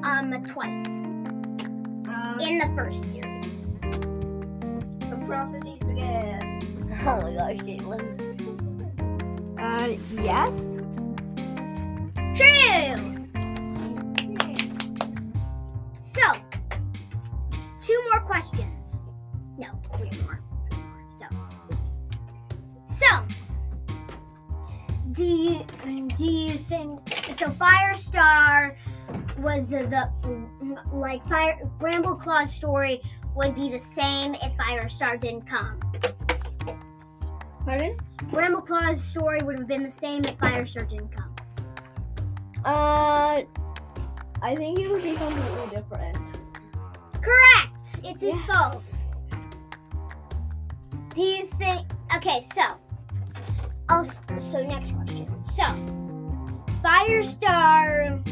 um 0.06 0.44
twice 0.46 0.86
Um, 0.86 2.38
in 2.40 2.58
the 2.58 2.72
first 2.76 3.02
series. 3.10 3.44
the 5.10 5.16
began. 5.16 5.85
Oh 7.08 7.22
my 7.22 7.32
gosh, 7.34 7.56
Catelynn. 7.58 8.02
Uh, 9.60 9.96
yes. 10.20 10.50
True. 12.36 12.96
So, 16.00 16.32
two 17.80 18.02
more 18.10 18.20
questions. 18.22 19.02
No, 19.56 19.68
three 19.96 20.10
more. 20.22 20.42
More. 20.72 21.08
So, 21.16 21.26
so, 22.86 23.24
do 25.12 25.24
you 25.24 25.64
do 26.16 26.24
you 26.24 26.58
think 26.58 26.98
so? 27.30 27.50
Firestar 27.50 28.74
was 29.38 29.68
the, 29.68 29.86
the 29.86 30.10
like 30.92 31.24
Fire 31.28 31.70
Brambleclaw's 31.78 32.52
story 32.52 33.00
would 33.36 33.54
be 33.54 33.70
the 33.70 33.78
same 33.78 34.34
if 34.34 34.52
Firestar 34.56 35.20
didn't 35.20 35.46
come. 35.48 35.78
Pardon? 37.66 37.96
Brambleclaw's 38.30 39.02
story 39.02 39.42
would 39.42 39.58
have 39.58 39.66
been 39.66 39.82
the 39.82 39.90
same 39.90 40.24
if 40.24 40.38
Fire 40.38 40.64
didn't 40.64 41.10
come. 41.10 41.34
Uh, 42.64 43.42
I 44.40 44.54
think 44.54 44.78
it 44.78 44.88
would 44.88 45.02
be 45.02 45.14
completely 45.14 45.76
different. 45.76 46.16
Correct. 47.20 48.22
It's 48.22 48.40
false. 48.42 49.02
Do 51.12 51.22
you 51.22 51.44
think? 51.44 51.88
Okay, 52.14 52.40
so. 52.40 52.62
I'll, 53.88 54.04
so 54.38 54.62
next 54.62 54.92
question. 54.92 55.42
So, 55.42 55.64
Firestar 56.84 58.22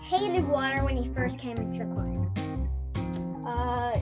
hated 0.00 0.48
water 0.48 0.84
when 0.84 0.96
he 0.96 1.08
first 1.14 1.38
came 1.38 1.56
into 1.58 1.78
the 1.78 1.94
clan. 1.94 2.68
Uh, 3.46 4.00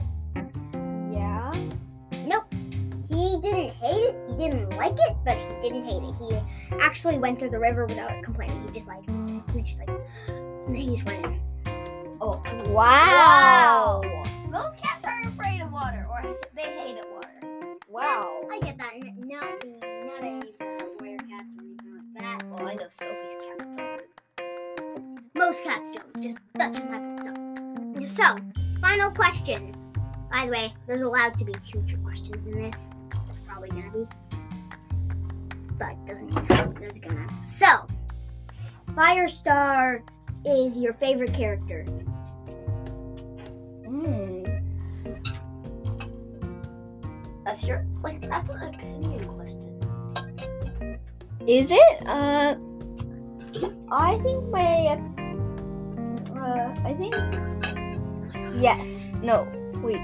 He 3.37 3.41
didn't 3.43 3.69
hate 3.75 4.03
it. 4.03 4.15
He 4.29 4.35
didn't 4.35 4.71
like 4.77 4.95
it, 4.97 5.15
but 5.23 5.37
he 5.37 5.69
didn't 5.69 5.83
hate 5.83 6.01
it. 6.01 6.15
He 6.71 6.77
actually 6.81 7.19
went 7.19 7.37
through 7.37 7.51
the 7.51 7.59
river 7.59 7.85
without 7.85 8.23
complaining. 8.23 8.59
He 8.65 8.73
just 8.73 8.87
like 8.87 9.05
he 9.05 9.55
was 9.55 9.67
just 9.67 9.77
like 9.77 9.91
he 10.75 10.87
just 10.87 11.05
went 11.05 11.23
in. 11.23 11.39
Oh, 12.19 12.41
Wow. 12.71 14.01
Most 14.49 14.75
cats 14.81 15.05
are 15.05 15.29
afraid 15.29 15.61
of 15.61 15.71
water, 15.71 16.07
or 16.09 16.23
they 16.55 16.63
hate 16.63 16.97
it 16.97 17.05
water. 17.13 17.75
Wow. 17.87 18.41
I 18.51 18.59
get 18.59 18.75
that. 18.79 18.93
N- 18.95 19.13
Not 19.19 19.43
not 19.43 20.23
a 20.23 20.41
warrior 20.99 21.17
cats 21.19 21.53
or 21.55 21.61
anything 21.61 21.93
like 21.93 22.39
that. 22.39 22.43
Well, 22.49 22.67
I 22.67 22.73
know 22.73 22.87
Sophie's 22.97 23.35
cat 23.45 23.59
doesn't. 23.59 25.35
Most 25.35 25.63
cats 25.63 25.91
don't. 25.91 26.23
Just 26.23 26.39
that's 26.55 26.79
just 26.79 26.89
my 26.89 26.97
point. 26.97 28.09
So, 28.09 28.23
final 28.81 29.11
question. 29.11 29.75
By 30.31 30.45
the 30.47 30.51
way, 30.51 30.73
there's 30.87 31.03
allowed 31.03 31.37
to 31.37 31.45
be 31.45 31.53
two 31.63 31.83
trick 31.83 32.03
questions 32.03 32.47
in 32.47 32.59
this. 32.59 32.89
Probably 33.67 33.81
gonna 33.81 33.93
be, 33.93 34.07
but 35.77 36.05
doesn't 36.05 36.33
matter. 36.33 36.73
There's 36.79 36.99
gonna. 36.99 37.27
So, 37.43 37.65
Firestar 38.91 40.01
is 40.45 40.79
your 40.79 40.93
favorite 40.93 41.33
character. 41.33 41.85
Mm. 43.85 44.63
That's 47.45 47.63
your 47.63 47.85
like. 48.01 48.27
That's 48.27 48.49
an 48.49 48.73
opinion 48.73 49.25
question. 49.25 50.99
Is 51.47 51.71
it? 51.71 52.07
Uh, 52.07 52.55
I 53.91 54.19
think 54.19 54.49
my. 54.49 54.99
Uh, 56.35 56.75
I 56.83 56.93
think. 56.93 57.15
Yes. 58.61 59.13
No. 59.21 59.47
Wait. 59.83 60.01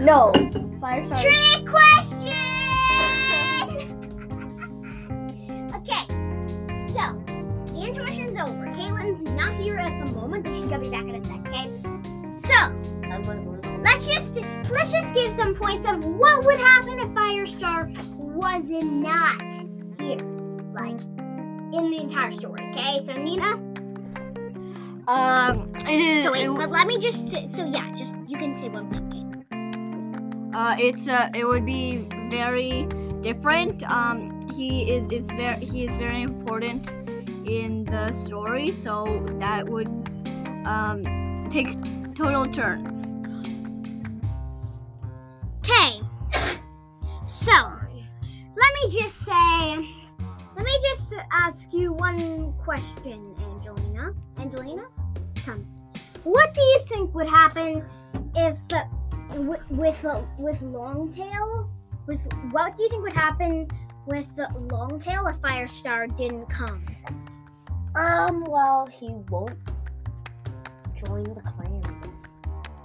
No. 0.00 0.32
Firestar. 0.80 1.20
Trick 1.20 1.66
question. 1.68 2.45
Not 9.36 9.54
here 9.54 9.76
at 9.76 10.04
the 10.04 10.10
moment, 10.12 10.44
but 10.44 10.54
she's 10.54 10.64
gonna 10.64 10.80
be 10.80 10.90
back 10.90 11.02
in 11.02 11.14
a 11.14 11.24
sec. 11.24 11.48
Okay, 11.48 11.70
so. 12.32 12.96
I'm 13.10 13.22
gonna 13.22 13.42
go. 13.44 13.78
Let's 13.82 14.06
just 14.06 14.36
let's 14.70 14.90
just 14.90 15.14
give 15.14 15.32
some 15.32 15.54
points 15.54 15.86
of 15.88 16.04
what 16.04 16.44
would 16.44 16.58
happen 16.58 16.98
if 16.98 17.08
Firestar 17.08 17.88
was 18.16 18.64
not 18.68 19.42
here, 19.98 20.18
like 20.74 21.00
in 21.72 21.90
the 21.90 22.00
entire 22.00 22.32
story. 22.32 22.60
Okay, 22.70 23.04
so 23.04 23.12
Niina. 23.12 23.62
Um, 25.08 25.72
it 25.88 26.00
is. 26.00 26.24
So 26.24 26.32
wait, 26.32 26.46
it, 26.46 26.50
but 26.50 26.70
let 26.70 26.86
me 26.86 26.98
just. 26.98 27.30
So 27.30 27.64
yeah, 27.64 27.94
just 27.96 28.14
you 28.26 28.36
can 28.36 28.56
say 28.56 28.68
one 28.68 28.90
thing. 28.90 30.52
uh, 30.54 30.76
it's 30.78 31.08
uh, 31.08 31.30
it 31.34 31.46
would 31.46 31.64
be 31.64 32.08
very 32.28 32.88
different. 33.20 33.82
Um, 33.90 34.40
he 34.54 34.90
is 34.90 35.08
it's 35.10 35.32
very 35.34 35.64
he 35.64 35.84
is 35.84 35.96
very 35.96 36.22
important 36.22 36.94
in 37.46 37.84
the 37.84 38.12
story, 38.12 38.72
so 38.72 39.24
that 39.38 39.66
would 39.68 39.88
um 40.66 41.48
take 41.50 41.76
total 42.14 42.46
turns. 42.46 43.14
Okay. 45.58 46.00
So, 47.26 47.52
let 48.56 48.70
me 48.74 49.00
just 49.00 49.16
say, 49.24 49.76
let 50.56 50.64
me 50.64 50.78
just 50.82 51.12
ask 51.32 51.72
you 51.72 51.92
one 51.92 52.52
question, 52.64 53.34
Angelina. 53.40 54.14
Angelina, 54.38 54.86
come. 55.34 55.66
What 56.22 56.54
do 56.54 56.60
you 56.60 56.80
think 56.86 57.14
would 57.14 57.28
happen 57.28 57.84
if, 58.36 58.56
uh, 58.72 58.84
with 59.38 59.60
with, 59.70 60.04
uh, 60.04 60.22
with? 60.38 60.62
With 62.06 62.20
what 62.52 62.76
do 62.76 62.84
you 62.84 62.88
think 62.88 63.02
would 63.02 63.12
happen 63.12 63.68
with 64.06 64.34
the 64.36 64.48
Longtail 64.70 65.26
if 65.26 65.36
Firestar 65.38 66.06
didn't 66.16 66.46
come? 66.46 66.80
Um, 67.96 68.44
well, 68.44 68.86
he 68.92 69.08
won't 69.30 69.58
join 71.02 71.24
the 71.24 71.40
clan. 71.40 71.82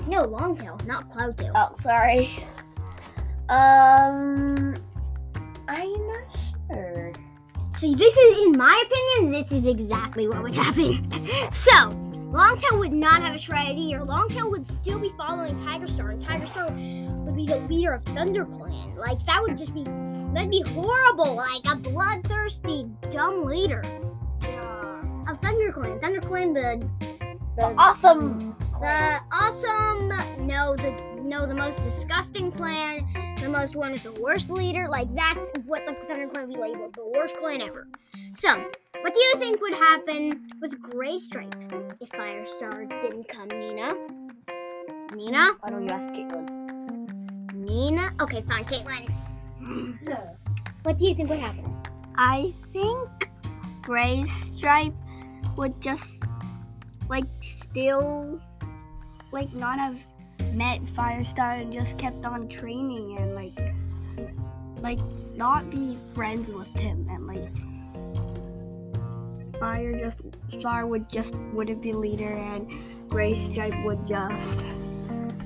No, 0.07 0.23
Longtail, 0.23 0.79
not 0.85 1.09
Cloudtail. 1.09 1.51
Oh, 1.53 1.75
sorry. 1.79 2.33
Um, 3.49 4.73
I'm 5.67 6.07
not 6.07 6.37
sure. 6.69 7.11
See, 7.75 7.93
this 7.93 8.15
is, 8.15 8.43
in 8.43 8.53
my 8.53 8.83
opinion, 8.85 9.33
this 9.33 9.51
is 9.51 9.65
exactly 9.65 10.29
what 10.29 10.43
would 10.43 10.55
happen. 10.55 11.11
so, 11.51 11.89
Longtail 12.31 12.79
would 12.79 12.93
not 12.93 13.21
have 13.21 13.35
a 13.35 13.39
strategy, 13.39 13.93
or 13.93 14.05
Longtail 14.05 14.49
would 14.49 14.65
still 14.65 14.97
be 14.97 15.11
following 15.17 15.61
Tiger 15.65 15.89
Star, 15.89 16.11
and 16.11 16.21
Tiger 16.21 16.47
Star 16.47 16.67
would 16.69 17.35
be 17.35 17.45
the 17.45 17.57
leader 17.69 17.91
of 17.91 18.03
Thunder 18.05 18.45
Clan. 18.45 18.95
Like, 18.95 19.23
that 19.25 19.41
would 19.41 19.57
just 19.57 19.73
be, 19.73 19.83
that'd 19.83 20.49
be 20.49 20.61
horrible. 20.61 21.35
Like, 21.35 21.65
a 21.69 21.75
bloodthirsty, 21.75 22.89
dumb 23.11 23.45
leader 23.45 23.83
of 25.31 25.39
Thunder 25.41 25.71
Clan. 25.71 25.99
Thunder 25.99 26.19
Clan, 26.21 26.53
the, 26.53 26.89
The 27.55 27.73
awesome. 27.77 28.55
the 28.79 29.19
awesome, 29.31 30.09
no, 30.47 30.75
the, 30.75 31.21
no, 31.21 31.45
the 31.45 31.53
most 31.53 31.83
disgusting 31.83 32.51
clan, 32.51 33.07
the 33.39 33.47
most 33.47 33.75
one 33.75 33.91
with 33.93 34.03
the 34.03 34.11
worst 34.21 34.49
leader. 34.49 34.87
Like, 34.89 35.13
that's 35.15 35.39
what 35.65 35.85
the 35.85 35.93
Thunder 36.07 36.27
Clan 36.27 36.47
would 36.47 36.55
be 36.55 36.59
labeled, 36.59 36.95
the 36.95 37.07
worst 37.15 37.35
clan 37.37 37.61
ever. 37.61 37.87
So, 38.35 38.49
what 39.01 39.13
do 39.13 39.19
you 39.19 39.33
think 39.37 39.61
would 39.61 39.73
happen 39.73 40.49
with 40.61 40.79
Gray 40.81 41.17
Stripe 41.17 41.55
if 41.99 42.09
Firestar 42.09 42.89
didn't 43.01 43.27
come, 43.29 43.49
Niina? 43.49 43.95
Niina? 45.11 45.55
Why 45.59 45.69
don't 45.69 45.83
you 45.83 45.89
ask 45.89 46.09
Catelynn? 46.09 47.47
Niina? 47.53 48.21
Okay, 48.21 48.41
fine, 48.41 48.65
Catelynn. 48.65 49.07
What 50.83 50.97
do 50.97 51.05
you 51.05 51.13
think 51.13 51.29
would 51.29 51.37
happen? 51.37 51.79
I 52.17 52.55
think 52.73 53.29
Gray 53.83 54.25
Stripe 54.25 54.95
would 55.57 55.79
just 55.81 56.23
like 57.09 57.25
still 57.41 58.39
like 59.31 59.51
not 59.53 59.79
have 59.79 59.99
met 60.53 60.81
Firestar 60.81 61.61
and 61.61 61.71
just 61.71 61.97
kept 61.97 62.25
on 62.25 62.47
training 62.47 63.17
and 63.19 63.35
like 63.35 63.59
like 64.81 64.99
not 65.35 65.69
be 65.69 65.97
friends 66.13 66.49
with 66.49 66.73
him 66.75 67.07
and 67.09 67.27
like 67.27 67.49
Fire 69.59 69.97
just 69.99 70.17
Star 70.59 70.87
would 70.87 71.07
just 71.09 71.35
wouldn't 71.53 71.81
be 71.81 71.93
leader 71.93 72.35
and 72.35 72.67
Gray 73.09 73.35
Stripe 73.35 73.75
would 73.85 74.07
just 74.07 74.59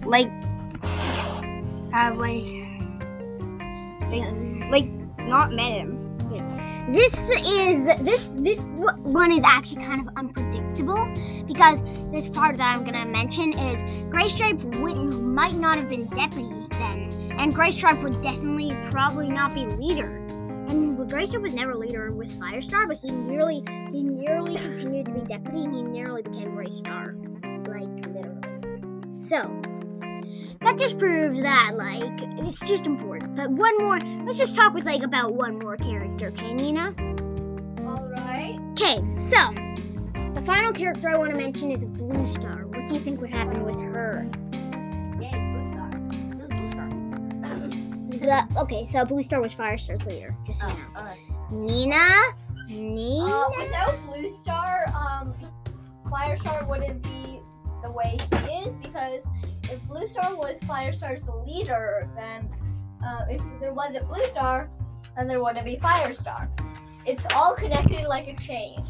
like 0.05 0.31
have 1.91 2.17
like 2.17 2.45
like, 4.09 4.71
like 4.71 4.89
not 5.19 5.51
met 5.51 5.71
him. 5.71 5.94
This 6.89 7.13
is 7.29 7.87
this 8.03 8.37
this 8.39 8.59
one 9.01 9.31
is 9.31 9.43
actually 9.43 9.83
kind 9.83 10.07
of 10.07 10.15
unpredictable 10.15 11.11
because 11.47 11.81
this 12.11 12.29
part 12.29 12.57
that 12.57 12.75
I'm 12.75 12.83
gonna 12.83 13.05
mention 13.05 13.53
is 13.53 13.81
Gray 14.11 14.29
Stripe 14.29 14.61
wouldn't, 14.61 15.23
might 15.23 15.55
not 15.55 15.79
have 15.79 15.89
been 15.89 16.07
deputy 16.09 16.67
then, 16.69 17.35
and 17.39 17.55
Gray 17.55 17.71
Stripe 17.71 18.03
would 18.03 18.21
definitely 18.21 18.77
probably 18.91 19.31
not 19.31 19.55
be 19.55 19.65
leader. 19.65 20.17
And 20.67 21.09
Gray 21.09 21.25
Stripe 21.25 21.41
was 21.41 21.53
never 21.53 21.75
leader 21.75 22.11
with 22.11 22.31
Firestar, 22.39 22.87
but 22.87 22.97
he 22.97 23.09
nearly 23.09 23.63
he 23.91 24.03
nearly 24.03 24.55
continued 24.55 25.07
to 25.07 25.13
be 25.13 25.21
deputy, 25.21 25.63
and 25.63 25.73
he 25.73 25.81
nearly 25.81 26.21
became 26.21 26.53
Gray 26.53 26.69
like 27.67 28.05
literally. 28.05 29.11
So 29.11 29.59
that 30.65 30.79
just 30.79 30.97
proves 30.97 31.39
that 31.41 31.73
like 31.75 32.21
it's 32.39 32.59
just 32.61 32.85
important. 32.87 33.35
But 33.35 33.51
one 33.51 33.77
more, 33.77 33.99
let's 34.25 34.39
just 34.39 34.55
talk 34.55 34.73
with 34.73 34.85
like 34.85 35.03
about 35.03 35.35
one 35.35 35.59
more 35.59 35.77
character, 35.77 36.27
okay, 36.29 36.53
Niina? 36.53 36.87
All 37.87 38.09
right. 38.09 38.59
Okay, 38.71 38.97
so 39.15 39.53
the 40.33 40.41
final 40.41 40.73
character 40.73 41.07
I 41.07 41.17
want 41.17 41.29
to 41.31 41.37
mention 41.37 41.69
is 41.71 41.85
Blue 41.85 42.27
Star. 42.27 42.65
What 42.65 42.87
do 42.87 42.95
you 42.95 42.99
think 42.99 43.21
would 43.21 43.29
happen 43.29 43.63
with 43.63 43.79
her? 43.79 44.27
Yay, 45.21 45.29
Blue 45.29 45.69
Star. 45.69 45.89
Blue 45.99 46.71
Star? 46.71 46.89
The, 48.25 48.47
okay, 48.61 48.85
so 48.85 49.05
Blue 49.05 49.21
Star 49.21 49.39
was 49.39 49.53
Firestar's 49.53 50.05
leader. 50.07 50.35
Just 50.47 50.59
so 50.59 50.67
you 50.67 50.73
know. 50.73 50.79
Oh, 50.95 51.05
okay. 51.05 51.19
Niina, 51.51 52.23
Niina. 52.69 53.29
Uh, 53.29 53.63
without 53.63 54.05
Blue 54.07 54.29
Star, 54.29 54.85
um, 54.95 55.35
Firestar 56.07 56.67
wouldn't 56.67 57.03
be 57.03 57.39
the 57.83 57.91
way 57.91 58.17
he 58.31 58.53
is 58.65 58.77
because 58.77 59.27
if 59.71 59.81
Blue 59.87 60.07
Star 60.07 60.35
was 60.35 60.59
Firestar's 60.61 61.27
leader, 61.45 62.09
then 62.15 62.49
uh, 63.05 63.25
if 63.29 63.41
there 63.59 63.73
wasn't 63.73 64.07
Blue 64.07 64.25
Star, 64.29 64.69
then 65.17 65.27
there 65.27 65.41
wouldn't 65.41 65.65
be 65.65 65.77
Firestar. 65.77 66.49
It's 67.05 67.25
all 67.35 67.55
connected 67.55 68.07
like 68.07 68.27
a 68.27 68.35
chain. 68.35 68.83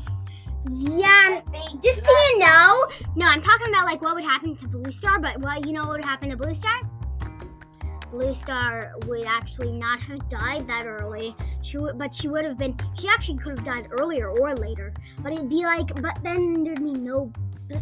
yeah, 0.70 1.42
just 1.84 2.04
so 2.04 2.12
you 2.12 2.40
know, 2.40 2.88
no, 3.16 3.28
I'm 3.28 3.42
talking 3.42 3.68
about 3.70 3.86
like 3.86 4.02
what 4.02 4.16
would 4.16 4.24
happen 4.24 4.56
to 4.58 4.68
Blue 4.68 4.92
Star, 4.92 5.20
but 5.20 5.40
what 5.40 5.66
you 5.66 5.74
know 5.74 5.82
what 5.82 5.92
would 5.92 6.06
happen 6.06 6.30
to 6.30 6.38
Blue 6.38 6.54
Star? 6.54 6.80
Blue 8.12 8.34
Star 8.34 8.94
would 9.08 9.26
actually 9.28 9.74
not 9.74 10.00
have 10.00 10.30
died 10.30 10.66
that 10.68 10.86
early. 10.86 11.36
She 11.62 11.78
would, 11.78 11.98
but 11.98 12.14
she 12.14 12.30
would 12.30 12.46
have 12.46 12.58
been. 12.58 12.78
She 12.98 13.10
actually 13.10 13.38
could 13.38 13.58
have 13.58 13.66
died 13.66 13.90
earlier 14.00 14.30
or 14.30 14.56
later. 14.56 14.94
But 15.20 15.34
it'd 15.34 15.50
be 15.50 15.66
like, 15.66 15.94
but 16.02 16.18
then 16.24 16.64
there'd 16.64 16.84
be 16.84 16.94
no. 16.94 17.32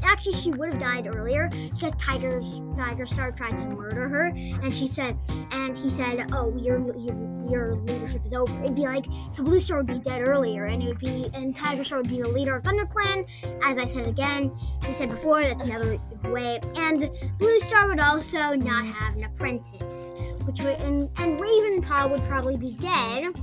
Actually, 0.01 0.35
she 0.35 0.51
would 0.51 0.73
have 0.73 0.81
died 0.81 1.13
earlier 1.13 1.49
because 1.49 1.93
Tiger's 1.97 2.61
Tiger 2.77 3.05
Star 3.05 3.31
tried 3.31 3.51
to 3.51 3.65
murder 3.75 4.07
her, 4.07 4.27
and 4.27 4.73
she 4.73 4.87
said, 4.87 5.17
and 5.51 5.77
he 5.77 5.89
said, 5.91 6.29
"Oh, 6.31 6.55
your 6.57 6.79
your, 6.97 7.49
your 7.49 7.75
leadership 7.75 8.25
is 8.25 8.33
over." 8.33 8.53
It'd 8.63 8.75
be 8.75 8.83
like, 8.83 9.05
so 9.31 9.43
Blue 9.43 9.59
Star 9.59 9.77
would 9.77 9.87
be 9.87 9.99
dead 9.99 10.27
earlier, 10.27 10.65
and 10.65 10.81
it 10.81 10.87
would 10.87 10.99
be, 10.99 11.29
and 11.33 11.55
Tiger 11.55 11.83
Star 11.83 11.99
would 11.99 12.09
be 12.09 12.21
the 12.21 12.29
leader 12.29 12.55
of 12.55 12.63
Thunder 12.63 12.85
Clan. 12.85 13.25
As 13.63 13.77
I 13.77 13.85
said 13.85 14.07
again, 14.07 14.55
I 14.83 14.93
said 14.93 15.09
before, 15.09 15.41
that's 15.41 15.63
another 15.63 15.99
way. 16.25 16.59
And 16.75 17.09
Blue 17.37 17.59
Star 17.59 17.87
would 17.89 17.99
also 17.99 18.53
not 18.53 18.85
have 18.85 19.15
an 19.15 19.25
apprentice, 19.25 20.13
which 20.45 20.61
would, 20.61 20.79
and 20.79 21.09
and 21.17 21.39
Ravenpaw 21.39 22.09
would 22.09 22.23
probably 22.29 22.55
be 22.55 22.71
dead. 22.73 23.33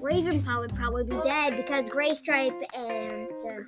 Ravenpaw 0.00 0.60
would 0.60 0.74
probably 0.76 1.02
be 1.02 1.20
dead 1.24 1.56
because 1.56 1.88
Gray 1.88 2.14
Stripe 2.14 2.54
and. 2.72 3.28
Uh, 3.44 3.64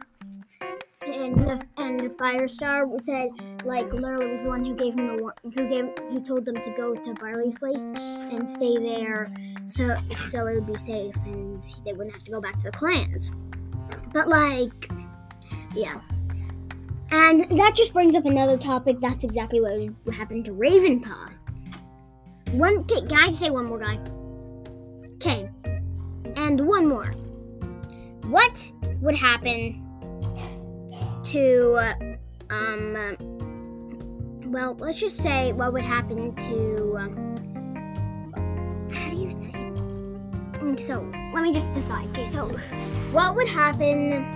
and 1.15 1.65
and 1.77 2.01
the 2.01 2.09
Firestar 2.11 3.01
said 3.01 3.31
like 3.65 3.93
literally 3.93 4.31
was 4.31 4.43
the 4.43 4.49
one 4.49 4.65
who 4.65 4.75
gave 4.75 4.95
him 4.95 5.07
the 5.07 5.33
who 5.43 5.69
gave 5.69 5.89
who 6.11 6.21
told 6.21 6.45
them 6.45 6.57
to 6.57 6.75
go 6.77 6.95
to 6.95 7.15
Barley's 7.15 7.55
place 7.57 7.83
and 7.97 8.49
stay 8.49 8.77
there 8.79 9.33
so 9.67 9.95
so 10.31 10.47
it 10.47 10.55
would 10.55 10.67
be 10.67 10.79
safe 10.79 11.15
and 11.27 11.63
they 11.85 11.93
wouldn't 11.93 12.13
have 12.13 12.25
to 12.25 12.31
go 12.31 12.41
back 12.41 12.57
to 12.59 12.71
the 12.71 12.73
clans. 12.73 13.31
But 14.13 14.29
like 14.29 14.91
yeah. 15.75 16.01
And 17.13 17.49
that 17.59 17.75
just 17.77 17.93
brings 17.93 18.15
up 18.15 18.25
another 18.25 18.57
topic. 18.57 19.01
That's 19.01 19.25
exactly 19.25 19.61
what 19.61 19.73
would 20.05 20.15
happen 20.15 20.45
to 20.45 20.53
Ravenpaw. 20.53 21.33
One, 22.53 22.85
can 22.85 23.13
I 23.13 23.33
say 23.33 23.51
one 23.51 23.67
more 23.67 23.79
guy? 23.79 23.99
Okay, 25.17 25.51
and 26.37 26.61
one 26.67 26.89
more. 26.89 27.13
What 28.27 28.57
would 29.01 29.17
happen 29.17 29.90
to 31.31 31.77
um 32.51 33.17
well 34.47 34.75
let's 34.81 34.99
just 34.99 35.17
say 35.17 35.53
what 35.53 35.73
would 35.73 35.85
happen 35.85 36.35
to 36.35 36.97
um, 36.99 38.91
how 38.93 39.09
do 39.11 39.17
you 39.17 39.31
say? 39.31 39.53
Mm, 40.59 40.81
so 40.81 41.09
let 41.33 41.45
me 41.45 41.53
just 41.53 41.73
decide 41.73 42.09
okay 42.09 42.29
so 42.31 42.49
what 43.13 43.37
would 43.37 43.49
happen 43.49 44.27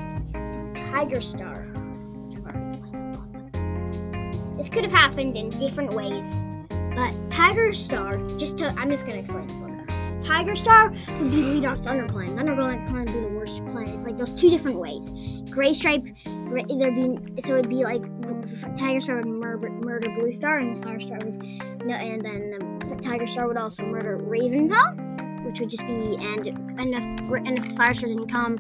tiger 0.93 1.21
star 1.21 1.67
this 4.57 4.69
could 4.69 4.85
have 4.85 4.93
happened 4.93 5.37
in 5.37 5.51
different 5.51 5.93
ways 5.93 6.41
but 6.95 7.13
tiger 7.29 7.73
star 7.73 8.19
just 8.39 8.57
to 8.59 8.69
i'm 8.79 8.89
just 8.89 9.05
gonna 9.05 9.19
explain 9.19 9.49
this 9.49 9.57
one 9.57 9.75
Tiger 10.25 10.57
Star 10.57 10.89
would 10.89 11.31
be 11.31 11.43
the 11.43 11.49
leader 11.51 11.73
of 11.73 11.81
Thunder 11.85 12.07
Clan. 12.07 12.35
Thunder 12.35 12.55
Clan 12.55 13.05
would 13.05 13.07
be 13.07 13.21
the 13.21 13.29
worst 13.29 13.63
clan. 13.67 13.89
It's 13.89 14.07
like 14.07 14.17
those 14.17 14.33
two 14.33 14.49
different 14.49 14.79
ways. 14.79 15.11
Gray 15.51 15.75
Stripe, 15.75 16.04
there'd 16.63 16.95
be 16.95 17.43
so 17.43 17.57
it'd 17.57 17.69
be 17.69 17.85
like 17.85 18.03
Tiger 18.79 19.01
Star 19.01 19.17
would 19.17 19.27
murder, 19.27 19.71
murder 19.71 20.09
Blue 20.19 20.33
Star, 20.33 20.59
and 20.59 20.83
Fire 20.83 21.01
Star 21.01 21.19
would 21.23 21.43
no, 21.85 21.95
and 21.95 22.25
then 22.25 22.59
um, 22.61 22.99
Tiger 23.01 23.27
Star 23.27 23.47
would 23.47 23.57
also 23.57 23.83
murder 23.85 24.19
Ravenpaw, 24.19 25.45
which 25.45 25.61
would 25.61 25.71
just 25.71 25.87
be 25.87 26.17
and 26.21 26.47
and 26.47 26.95
if 26.95 27.05
and 27.05 27.59
if 27.59 27.65
Firestar 27.77 28.09
didn't 28.09 28.31
come, 28.31 28.59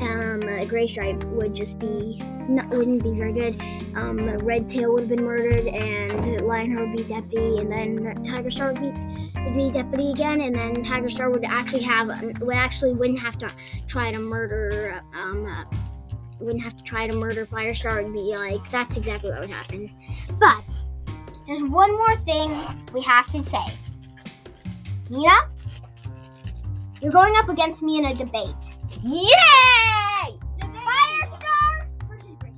um, 0.00 0.68
Gray 0.68 0.86
Stripe 0.86 1.22
would 1.24 1.54
just 1.54 1.78
be 1.78 2.20
not 2.48 2.68
wouldn't 2.68 3.02
be 3.02 3.12
very 3.12 3.32
good. 3.32 3.60
Um, 3.96 4.18
Red 4.38 4.68
Tail 4.68 4.92
would 4.92 5.08
have 5.08 5.08
been 5.08 5.24
murdered, 5.24 5.66
and 5.66 6.42
Lionheart 6.42 6.88
would 6.88 6.96
be 6.96 7.04
deputy, 7.04 7.58
and 7.58 7.70
then 7.70 8.22
Tiger 8.22 8.50
Star 8.50 8.72
would 8.72 8.80
be 8.80 8.90
would 9.40 9.56
be 9.56 9.70
deputy 9.70 10.10
again, 10.12 10.42
and 10.42 10.54
then 10.54 10.82
Tiger 10.84 11.10
Star 11.10 11.30
would 11.30 11.44
actually 11.44 11.82
have 11.82 12.08
would 12.40 12.54
actually 12.54 12.92
wouldn't 12.92 13.20
have 13.20 13.38
to 13.38 13.50
try 13.86 14.12
to 14.12 14.18
murder 14.18 15.02
um. 15.14 15.46
Uh, 15.46 15.64
wouldn't 16.40 16.62
have 16.62 16.76
to 16.76 16.82
try 16.82 17.06
to 17.06 17.16
murder 17.16 17.46
Firestar 17.46 18.04
and 18.04 18.12
be 18.12 18.36
like, 18.36 18.68
that's 18.70 18.96
exactly 18.96 19.30
what 19.30 19.40
would 19.40 19.50
happen. 19.50 19.90
But 20.38 20.64
there's 21.46 21.62
one 21.62 21.92
more 21.92 22.16
thing 22.18 22.50
we 22.92 23.00
have 23.02 23.30
to 23.30 23.42
say. 23.42 23.64
Niina, 25.10 25.36
you're 27.02 27.12
going 27.12 27.34
up 27.36 27.48
against 27.48 27.82
me 27.82 27.98
in 27.98 28.04
a 28.06 28.14
debate. 28.14 28.54
Yay! 29.02 29.30
Firestar 30.60 31.86
versus 32.08 32.36
Gray. 32.36 32.52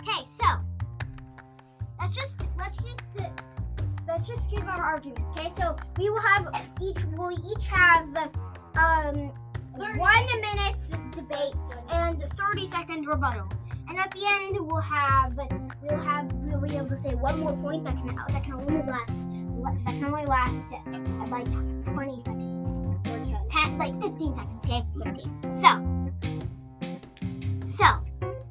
Okay, 0.00 0.24
so 0.40 0.46
let's 2.00 2.14
just 2.14 2.46
let's 2.58 2.76
just 2.76 3.02
let's 4.08 4.26
just 4.26 4.50
give 4.50 4.62
our 4.64 4.80
arguments. 4.80 5.22
Okay, 5.36 5.50
so 5.56 5.76
we 5.98 6.08
will 6.10 6.20
have 6.20 6.48
each 6.80 6.98
we'll 7.16 7.38
each 7.54 7.66
have 7.66 8.08
um 8.76 9.32
one 9.76 10.26
minute's 10.40 10.90
debate 11.10 11.54
and 11.90 12.22
30 12.22 12.66
second 12.66 13.06
rebuttal. 13.06 13.48
And 13.88 13.98
at 13.98 14.10
the 14.12 14.24
end 14.26 14.58
we'll 14.60 14.80
have 14.80 15.36
we'll 15.82 16.00
have 16.00 16.32
we'll 16.32 16.60
be 16.60 16.76
able 16.76 16.88
to 16.88 16.96
say 16.96 17.14
one 17.14 17.40
more 17.40 17.56
point 17.56 17.84
that 17.84 17.96
can 17.96 18.14
that 18.16 18.44
can 18.44 18.54
only 18.54 18.82
last 18.82 19.12
that 19.84 19.92
can 19.92 20.04
only 20.04 20.26
last 20.26 20.66
like 21.30 21.46
20 21.94 22.20
seconds 22.20 23.08
or 23.08 23.48
10 23.50 23.78
like 23.78 24.00
15 24.00 24.34
seconds. 24.34 24.64
Okay, 24.64 24.82
15. 25.02 25.54
So 25.54 25.92
so 27.76 27.84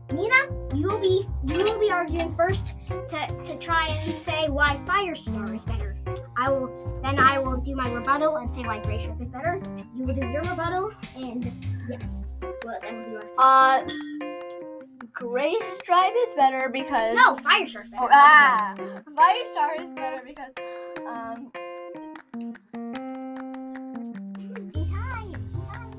Niina, 0.09 0.75
you 0.75 0.87
will 0.87 0.99
be 0.99 1.27
you 1.45 1.57
will 1.57 1.79
be 1.79 1.91
arguing 1.91 2.35
first 2.35 2.73
to 2.89 3.43
to 3.45 3.55
try 3.57 3.87
and 3.87 4.19
say 4.19 4.49
why 4.49 4.81
Firestar 4.85 5.55
is 5.55 5.65
better. 5.65 5.95
I 6.41 6.49
will 6.49 6.99
then 7.03 7.19
I 7.19 7.37
will 7.37 7.57
do 7.61 7.75
my 7.75 7.91
rebuttal 7.91 8.37
and 8.37 8.51
say 8.51 8.61
why 8.63 8.79
Gray 8.79 8.99
Stripe 8.99 9.21
is 9.21 9.29
better. 9.29 9.61
You 9.95 10.05
will 10.05 10.15
do 10.15 10.25
your 10.25 10.41
rebuttal 10.41 10.91
and 11.15 11.45
yes, 11.87 12.23
well 12.65 12.79
then 12.81 13.11
we'll 13.11 13.21
do 13.21 13.27
our 13.37 13.83
Uh, 13.83 13.87
Gray 15.13 15.55
Stripe 15.61 16.13
is 16.27 16.33
better 16.33 16.67
because 16.69 17.13
no 17.15 17.35
Firestar 17.35 17.83
is 17.83 17.89
better. 17.91 18.03
Oh, 18.03 18.09
ah, 18.11 18.73
Firestar 19.15 19.79
is 19.79 19.93
better 19.93 20.21
because 20.25 20.51
um 21.07 21.51
Wasting 24.55 24.89
time, 24.89 25.31
wasting 25.31 25.67
time. 25.71 25.91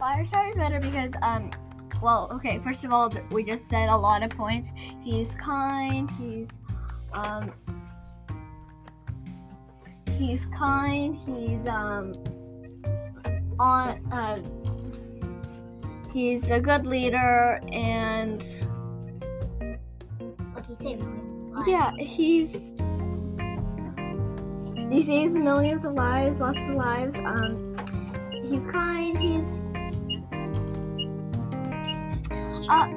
Firestar 0.00 0.48
is 0.48 0.56
better 0.56 0.78
because 0.78 1.12
um 1.22 1.50
well 2.00 2.30
okay 2.32 2.60
first 2.60 2.84
of 2.84 2.92
all 2.92 3.12
we 3.32 3.42
just 3.42 3.66
said 3.66 3.88
a 3.88 3.96
lot 3.96 4.22
of 4.22 4.30
points. 4.30 4.72
He's 5.02 5.34
kind. 5.34 6.08
He's 6.12 6.60
um 7.14 7.52
he's 10.22 10.46
kind. 10.46 11.16
He's 11.16 11.66
um 11.66 12.12
on 13.58 14.00
uh 14.12 14.40
he's 16.12 16.50
a 16.50 16.60
good 16.60 16.86
leader 16.86 17.60
and 17.72 18.42
Like 20.54 20.66
he 20.66 20.74
saved 20.74 21.02
life. 21.50 21.66
Yeah, 21.66 21.92
he's 21.98 22.74
he 24.90 25.02
saves 25.02 25.34
millions 25.34 25.84
of 25.84 25.94
lives, 25.94 26.38
lots 26.38 26.58
of 26.58 26.74
lives. 26.74 27.18
Um, 27.18 27.76
he's 28.30 28.66
kind. 28.66 29.18
He's 29.18 29.60
uh, 32.68 32.88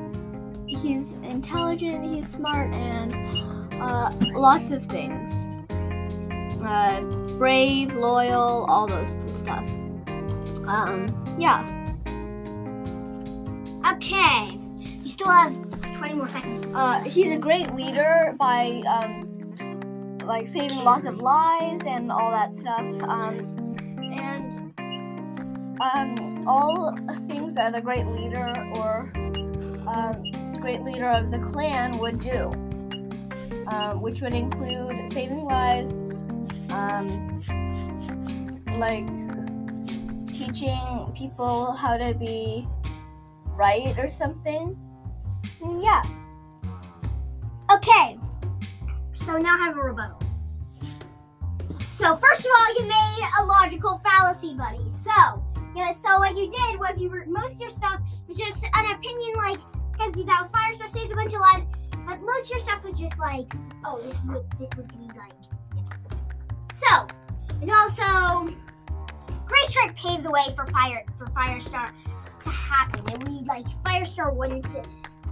he's 0.68 1.14
intelligent. 1.24 2.14
He's 2.14 2.30
smart, 2.30 2.72
and 2.74 3.14
uh, 3.82 4.12
lots 4.38 4.72
of 4.72 4.84
things. 4.86 5.50
Uh, 6.66 7.02
brave, 7.38 7.94
loyal, 7.94 8.66
all 8.68 8.88
those 8.88 9.20
stuff. 9.32 9.64
Um, 10.68 11.08
yeah. 11.38 11.62
Okay. 13.94 14.60
He 14.80 15.10
still 15.10 15.30
has 15.30 15.58
20 15.98 16.14
more 16.16 16.28
seconds. 16.28 16.74
Uh, 16.74 17.02
he's 17.02 17.32
a 17.32 17.38
great 17.38 17.74
leader 17.76 18.36
by 18.40 18.82
um, 18.88 20.20
like 20.24 20.48
saving 20.48 20.84
lots 20.84 21.06
of 21.06 21.18
lives 21.18 21.84
and 21.86 22.12
all 22.12 22.32
that 22.32 22.56
stuff. 22.56 22.86
Um, 23.04 23.76
and 24.18 24.74
um, 25.82 26.48
all 26.48 26.96
things 27.28 27.56
that 27.56 27.76
a 27.76 27.82
great 27.82 28.08
leader 28.08 28.54
or 28.74 29.12
um, 29.88 30.24
great 30.60 30.82
leader 30.82 31.08
of 31.08 31.30
the 31.30 31.40
clan 31.40 31.98
would 32.00 32.20
do, 32.20 32.52
um, 33.68 34.02
which 34.02 34.22
would 34.22 34.34
include 34.34 35.12
saving 35.12 35.44
lives, 35.44 35.98
um, 36.76 37.42
like 38.78 39.08
teaching 40.28 41.14
people 41.16 41.72
how 41.72 41.98
to 41.98 42.14
be 42.14 42.68
right 43.56 43.98
or 43.98 44.10
something. 44.10 44.78
Yeah. 45.80 46.04
Okay. 47.72 48.18
So 49.14 49.38
now 49.38 49.56
I 49.56 49.66
have 49.66 49.78
a 49.78 49.82
rebuttal. 49.82 50.22
So 51.82 52.16
first 52.18 52.42
of 52.42 52.52
all, 52.58 52.76
you 52.78 52.84
made 52.86 53.30
a 53.40 53.46
logical 53.46 54.02
fallacy, 54.04 54.54
buddy. 54.54 54.84
So, 55.04 55.44
yeah, 55.76 55.94
so 55.94 56.20
what 56.20 56.38
you 56.38 56.52
did 56.52 56.80
was 56.80 56.98
you 56.98 57.10
were 57.10 57.26
most 57.26 57.56
of 57.56 57.62
your 57.62 57.70
stuff 57.70 58.02
was 58.28 58.38
just 58.38 58.64
an 58.64 58.92
opinion, 58.92 59.36
like 59.38 59.60
because 59.94 60.26
that 60.26 60.50
Firestar 60.52 60.90
saved 60.90 61.12
a 61.12 61.16
bunch 61.16 61.34
of 61.34 61.40
lives, 61.40 61.68
but 62.06 62.22
most 62.22 62.46
of 62.46 62.50
your 62.52 62.60
stuff 62.60 62.84
was 62.84 63.00
just 63.00 63.18
like, 63.18 63.52
oh, 63.86 64.02
this 64.02 64.18
would 64.28 64.44
this 64.60 64.70
would 64.76 64.88
be. 64.90 65.05
So, 66.84 67.08
and 67.62 67.72
also, 67.72 68.54
Gray 69.46 69.64
Stripe 69.66 69.96
paved 69.96 70.24
the 70.24 70.32
way 70.32 70.44
for 70.56 70.66
Fire 70.68 71.06
for 71.18 71.26
Firestar 71.28 71.92
to 72.44 72.50
happen. 72.50 73.00
It 73.14 73.30
would 73.30 73.48
like 73.48 73.66
Firestar 73.84 74.34
wouldn't 74.34 74.68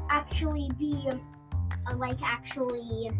actually 0.10 0.71
be 0.77 1.10
uh, 1.10 1.95
like 1.97 2.17
actually 2.23 3.12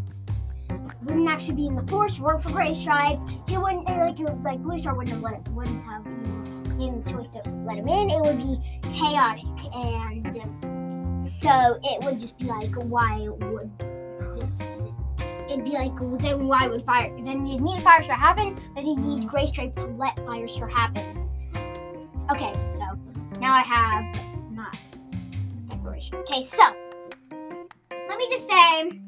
wouldn't 1.04 1.30
actually 1.30 1.56
be 1.56 1.68
in 1.68 1.76
the 1.76 1.86
force 1.88 2.20
work 2.20 2.42
for 2.42 2.52
Gray 2.52 2.74
Stripe. 2.74 3.20
He 3.48 3.58
wouldn't 3.58 3.86
like 3.86 4.20
it- 4.20 4.44
like 4.44 4.62
Blue 4.62 4.80
Star 4.80 4.96
wouldn't 4.96 5.16
have 5.16 5.24
let 5.24 5.48
wouldn't 5.50 5.84
have 5.84 6.06
even 6.06 6.64
given 6.80 7.04
the 7.04 7.12
choice 7.12 7.32
to 7.32 7.42
let 7.66 7.78
him 7.78 7.88
in. 7.88 8.10
It 8.10 8.22
would 8.22 8.38
be 8.38 8.60
chaotic 8.94 9.46
and 9.76 11.28
so 11.28 11.80
it 11.84 12.04
would 12.04 12.20
just 12.20 12.38
be 12.38 12.46
like 12.46 12.74
why 12.76 13.28
would 13.28 13.72
this 14.40 14.83
it'd 15.54 15.64
be 15.64 15.72
like 15.72 15.96
then 16.20 16.48
why 16.48 16.68
would 16.68 16.84
fire 16.84 17.16
then 17.24 17.46
you'd 17.46 17.62
need 17.62 17.80
Firestar 17.80 18.18
happen, 18.18 18.58
then 18.76 18.86
you'd 18.86 19.00
need 19.00 19.24
mm. 19.24 19.30
Gray 19.30 19.46
Stripe 19.48 19.76
to 19.76 19.86
let 19.86 20.18
fire 20.18 20.48
Firestar 20.48 20.72
happen. 20.72 21.30
Okay, 22.32 22.54
so 22.76 22.84
now 23.40 23.54
I 23.54 23.62
have 23.62 24.52
my 24.52 24.72
declaration. 25.70 26.16
Okay, 26.18 26.44
so 26.44 26.64
let 27.92 28.18
me 28.18 28.28
just 28.30 28.48
say 28.48 29.02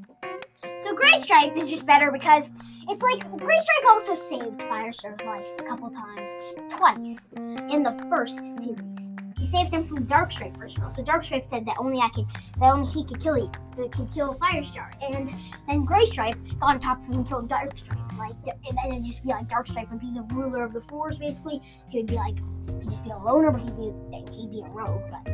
so 0.81 0.93
Gray 0.93 1.17
Stripe 1.17 1.57
is 1.57 1.67
just 1.67 1.85
better 1.85 2.11
because 2.11 2.49
it's 2.87 3.01
like 3.01 3.19
Gray 3.37 3.59
Stripe 3.59 3.89
also 3.89 4.13
saved 4.13 4.59
Firestar's 4.59 5.21
life 5.25 5.49
a 5.57 5.63
couple 5.63 5.89
times, 5.89 6.31
twice 6.69 7.31
in 7.35 7.81
the 7.81 7.91
first 8.09 8.37
series. 8.61 9.14
Saved 9.55 9.73
him 9.73 9.83
from 9.85 10.05
Darkstripe 10.05 10.57
first 10.57 10.77
of 10.77 10.83
all. 10.83 10.91
So 10.91 11.01
Darkstripe 11.01 11.47
said 11.47 11.65
that 11.65 11.77
only 11.79 11.99
I 11.99 12.09
could, 12.09 12.25
that 12.59 12.73
only 12.73 12.87
he 12.87 13.05
could 13.05 13.21
kill 13.21 13.37
you, 13.37 13.49
that 13.77 13.89
could 13.93 14.13
kill 14.13 14.35
Firestar. 14.35 14.91
And 15.01 15.29
then 15.67 15.85
Graystripe 15.85 16.59
got 16.59 16.75
on 16.75 16.79
top 16.81 16.99
of 16.99 17.07
him 17.07 17.19
and 17.19 17.27
killed 17.27 17.49
Darkstripe. 17.49 18.17
Like, 18.17 18.35
and 18.45 18.77
then 18.77 18.91
it'd 18.91 19.05
just 19.05 19.23
be 19.23 19.29
like 19.29 19.47
Darkstripe 19.47 19.89
would 19.91 20.01
be 20.01 20.11
the 20.11 20.23
ruler 20.33 20.65
of 20.65 20.73
the 20.73 20.81
Force. 20.81 21.17
Basically, 21.17 21.61
he 21.87 21.99
would 21.99 22.07
be 22.07 22.15
like, 22.15 22.37
he'd 22.81 22.89
just 22.89 23.05
be 23.05 23.11
a 23.11 23.17
loner, 23.17 23.51
but 23.51 23.61
he'd 23.61 23.77
be, 23.77 23.93
he'd 24.35 24.51
be 24.51 24.61
a 24.65 24.69
rogue. 24.69 25.01
But, 25.09 25.31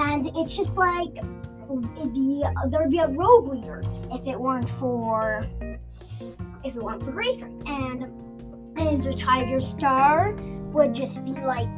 and 0.00 0.26
it's 0.36 0.50
just 0.50 0.74
like 0.74 1.16
it'd 1.16 2.12
be 2.12 2.42
there'd 2.70 2.90
be 2.90 2.98
a 2.98 3.08
rogue 3.08 3.48
leader 3.48 3.82
if 4.10 4.26
it 4.26 4.38
weren't 4.38 4.68
for 4.68 5.46
if 6.64 6.74
it 6.74 6.82
weren't 6.82 7.02
for 7.04 7.12
Graystripe. 7.12 7.68
And 7.68 8.02
and 8.80 9.02
the 9.02 9.14
Tiger 9.14 9.60
Star 9.60 10.32
would 10.72 10.92
just 10.92 11.24
be 11.24 11.32
like 11.32 11.68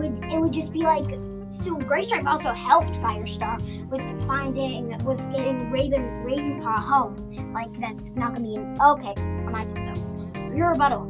would 0.00 0.24
it 0.24 0.40
would 0.40 0.52
just 0.52 0.72
be 0.72 0.82
like 0.82 1.04
still 1.50 1.76
Gray 1.76 2.02
Stripe 2.02 2.26
also 2.26 2.52
helped 2.52 2.94
Firestar 2.94 3.60
with 3.88 4.02
finding 4.26 4.96
with 5.04 5.20
getting 5.32 5.70
Raven 5.70 6.24
Ravenpaw 6.24 6.78
home. 6.78 7.52
Like 7.52 7.72
that's 7.78 8.10
not 8.10 8.34
gonna 8.34 8.46
be 8.46 8.54
in 8.54 8.80
okay, 8.80 9.14
I'm 9.16 9.52
not 9.52 9.96
so 9.96 10.54
your 10.56 10.70
rebuttal. 10.70 11.02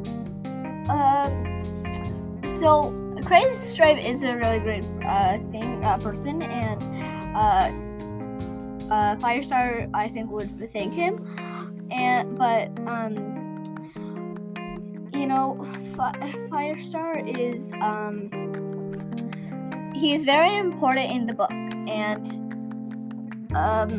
Um, 0.89 2.41
so 2.43 2.97
Crazy 3.25 3.55
Stripe 3.55 4.03
is 4.03 4.23
a 4.23 4.35
really 4.35 4.59
great 4.59 4.85
uh, 5.05 5.37
thing 5.51 5.83
uh, 5.85 5.97
person, 5.97 6.41
and 6.41 6.81
uh, 7.35 8.93
uh, 8.93 9.15
Firestar 9.17 9.89
I 9.93 10.09
think 10.09 10.29
would 10.31 10.69
thank 10.71 10.93
him. 10.93 11.25
And 11.91 12.37
but 12.37 12.69
um, 12.87 13.15
you 15.13 15.27
know 15.27 15.65
Fi- 15.95 16.17
Firestar 16.49 17.37
is 17.37 17.71
um 17.81 18.29
he 20.01 20.13
is 20.13 20.23
very 20.23 20.57
important 20.57 21.11
in 21.11 21.27
the 21.27 21.33
book, 21.33 21.51
and 21.87 22.25
um 23.53 23.91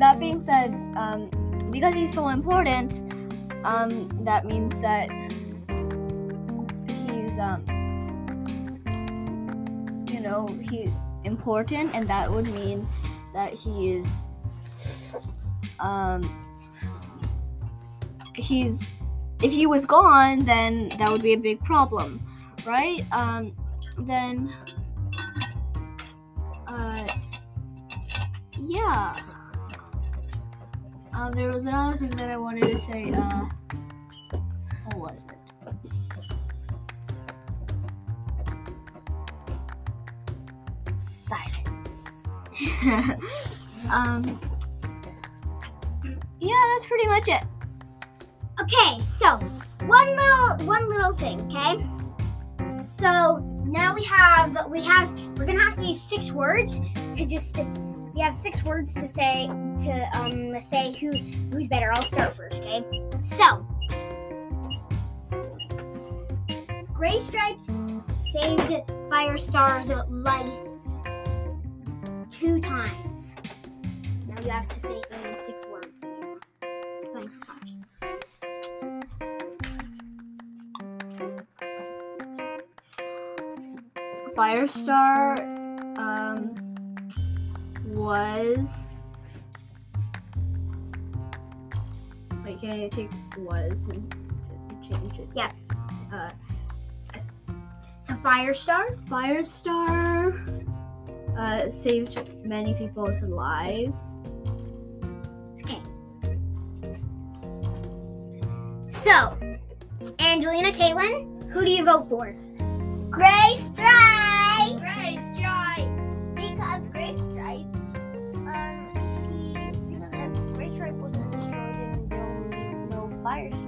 that 0.00 0.18
being 0.18 0.40
said, 0.42 0.74
um 0.96 1.30
because 1.70 1.94
he's 1.94 2.12
so 2.12 2.28
important, 2.28 3.00
um 3.64 4.08
that 4.24 4.44
means 4.44 4.80
that 4.82 5.08
he's 6.88 7.38
um 7.38 7.62
you 10.10 10.20
know 10.20 10.48
he's 10.68 10.90
important, 11.24 11.94
and 11.94 12.08
that 12.10 12.30
would 12.30 12.48
mean 12.52 12.88
that 13.34 13.52
he 13.52 13.92
is 13.92 14.24
um 15.78 16.20
he's 18.34 18.94
if 19.42 19.52
he 19.52 19.66
was 19.66 19.84
gone 19.84 20.40
then 20.40 20.88
that 20.98 21.10
would 21.10 21.22
be 21.22 21.34
a 21.34 21.38
big 21.38 21.62
problem 21.62 22.20
right? 22.66 23.04
Um 23.12 23.54
then 24.00 24.52
uh 26.66 27.06
yeah 28.60 29.16
um 31.14 31.32
there 31.32 31.48
was 31.50 31.64
another 31.64 31.96
thing 31.96 32.10
that 32.10 32.30
i 32.30 32.36
wanted 32.36 32.64
to 32.64 32.78
say 32.78 33.10
uh 33.12 33.46
what 34.94 35.12
was 35.12 35.26
it 35.26 35.32
Silence. 40.98 42.26
um 43.90 44.40
yeah 46.38 46.54
that's 46.74 46.86
pretty 46.86 47.06
much 47.06 47.28
it 47.28 47.44
Okay, 48.58 49.04
so 49.04 49.36
one 49.86 50.16
little 50.16 50.66
one 50.66 50.88
little 50.88 51.12
thing, 51.12 51.40
okay? 51.42 51.86
So 52.98 53.45
now 53.76 53.94
we 53.94 54.02
have 54.04 54.70
we 54.70 54.82
have 54.82 55.12
we're 55.38 55.44
gonna 55.44 55.62
have 55.62 55.76
to 55.76 55.84
use 55.84 56.00
six 56.00 56.32
words 56.32 56.80
to 57.14 57.26
just 57.26 57.58
we 58.14 58.22
have 58.22 58.32
six 58.40 58.64
words 58.64 58.94
to 58.94 59.06
say 59.06 59.46
to 59.84 60.08
um 60.14 60.58
say 60.62 60.92
who 60.98 61.12
who's 61.52 61.68
better. 61.68 61.92
I'll 61.92 62.02
start 62.02 62.32
first, 62.34 62.62
okay? 62.62 62.82
So 63.20 63.66
Gray 66.94 67.20
Stripes 67.20 67.66
saved 68.14 68.70
Firestar's 69.10 69.90
life 70.08 70.58
two 72.30 72.58
times. 72.60 73.34
Now 74.26 74.40
you 74.42 74.48
have 74.48 74.66
to 74.68 74.80
say 74.80 75.02
something 75.10 75.32
in. 75.32 75.44
Something 75.44 75.55
Firestar 84.36 85.38
um, 85.98 86.54
was. 87.86 88.86
Wait, 92.44 92.60
can 92.60 92.70
I 92.70 92.88
take 92.88 93.10
was 93.38 93.82
and 93.88 94.14
change 94.88 95.18
it? 95.18 95.28
Yes. 95.34 95.70
Uh, 96.12 96.30
So 98.06 98.14
Firestar. 98.14 98.96
Firestar 99.08 100.66
uh, 101.36 101.70
saved 101.72 102.20
many 102.44 102.74
people's 102.74 103.22
lives. 103.22 104.18
Okay. 105.62 105.80
So, 108.86 109.36
Angelina, 110.20 110.70
Catelynn, 110.72 111.50
who 111.50 111.64
do 111.64 111.70
you 111.70 111.84
vote 111.84 112.08
for? 112.08 112.36
Gray 113.10 113.56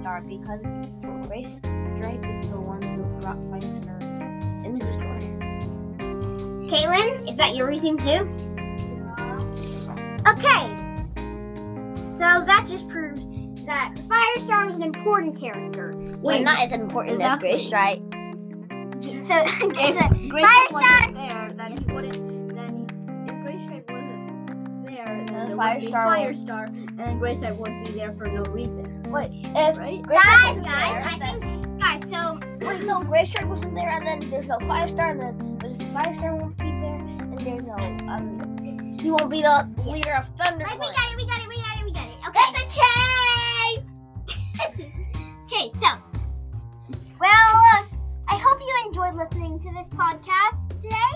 Firestar 0.09 0.27
because 0.27 0.61
Gray 1.27 1.43
Stripe 1.43 2.25
is 2.25 2.49
the 2.49 2.59
one 2.59 2.81
who 2.81 3.03
brought 3.21 3.37
Firestar 3.49 4.65
in 4.65 4.79
the 4.79 4.87
story. 4.87 5.25
Catelynn, 6.69 7.29
is 7.29 7.37
that 7.37 7.55
your 7.55 7.67
reason 7.67 7.97
too? 7.97 8.27
Okay. 10.27 10.75
So 12.17 12.43
that 12.45 12.65
just 12.67 12.87
proves 12.89 13.25
that 13.65 13.93
Firestar 14.07 14.65
was 14.67 14.75
an 14.77 14.83
important 14.83 15.39
character. 15.39 15.93
Well, 16.21 16.41
not 16.41 16.59
as 16.59 16.71
important 16.71 17.21
as 17.21 17.37
Gray 17.37 17.59
Stripe. 17.59 18.01
So, 19.01 19.43
If 19.45 19.59
Grace 20.29 20.45
Firestar- 20.45 20.71
wasn't 20.71 21.15
there, 21.15 21.51
then 21.55 21.77
he 21.77 21.93
wouldn't. 21.93 22.55
Then 22.55 22.87
if 23.27 23.43
Gray 23.43 23.61
Stripe 23.63 23.89
wasn't 23.89 24.85
there, 24.85 25.05
then 25.05 25.25
Then 25.27 25.47
there 25.47 25.57
would 25.57 25.79
be 25.79 25.87
Firestar 25.87 26.07
Firestar, 26.07 26.67
and 26.67 26.97
then 26.99 27.19
Gray 27.19 27.35
Stripe 27.35 27.57
would 27.57 27.85
be 27.85 27.91
there 27.93 28.11
for 28.17 28.27
no 28.27 28.41
reason, 28.51 28.98
Wait, 29.09 29.31
if 29.33 29.77
right? 29.77 30.01
Guys, 30.03 30.47
wasn't 30.49 30.65
guys, 30.65 30.91
there, 30.91 31.03
I 31.03 31.17
then- 31.19 31.41
think, 31.41 31.79
guys, 31.79 32.01
so 32.11 32.39
Wait, 32.67 32.85
so 32.85 33.01
Gray 33.03 33.25
Stripe 33.25 33.47
wasn't 33.47 33.73
there, 33.75 33.89
and 33.89 34.05
then 34.05 34.29
there's 34.29 34.47
no 34.47 34.57
Firestar, 34.59 35.11
and 35.11 35.19
then 35.19 35.57
there's 35.59 35.77
Firestar 35.91 36.37
won't 36.39 36.57
be 36.57 36.65
there, 36.65 36.95
and 36.95 37.39
there's 37.39 37.63
no 37.63 37.75
um, 38.13 38.97
he 38.99 39.09
won't 39.11 39.29
be 39.29 39.41
the 39.41 39.67
leader 39.85 40.13
of 40.13 40.27
Thunder. 40.37 40.65
like 40.65 40.79
we 40.79 40.87
got 40.93 41.11
it, 41.11 41.17
we 41.17 41.25
got 41.25 41.41
it, 41.41 41.47
we 41.47 41.55
got 41.57 41.79
it, 41.79 41.85
we 41.85 41.91
got 41.91 42.05
it. 42.05 42.27
Okay. 42.27 42.51
That's 42.53 42.77
okay. 44.77 44.85
Okay, 45.51 45.69
so, 45.71 45.87
well, 47.19 47.31
uh, 47.73 47.83
I 48.27 48.37
hope 48.37 48.59
you 48.61 48.83
enjoyed 48.87 49.15
listening 49.15 49.57
to 49.61 49.71
this 49.73 49.89
podcast 49.89 50.69
today. 50.79 51.15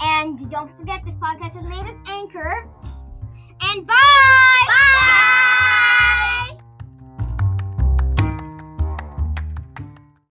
And 0.00 0.50
don't 0.50 0.74
forget, 0.78 1.04
this 1.04 1.14
podcast 1.16 1.56
is 1.58 1.62
made 1.62 1.84
with 1.84 2.08
Anchor. 2.08 2.66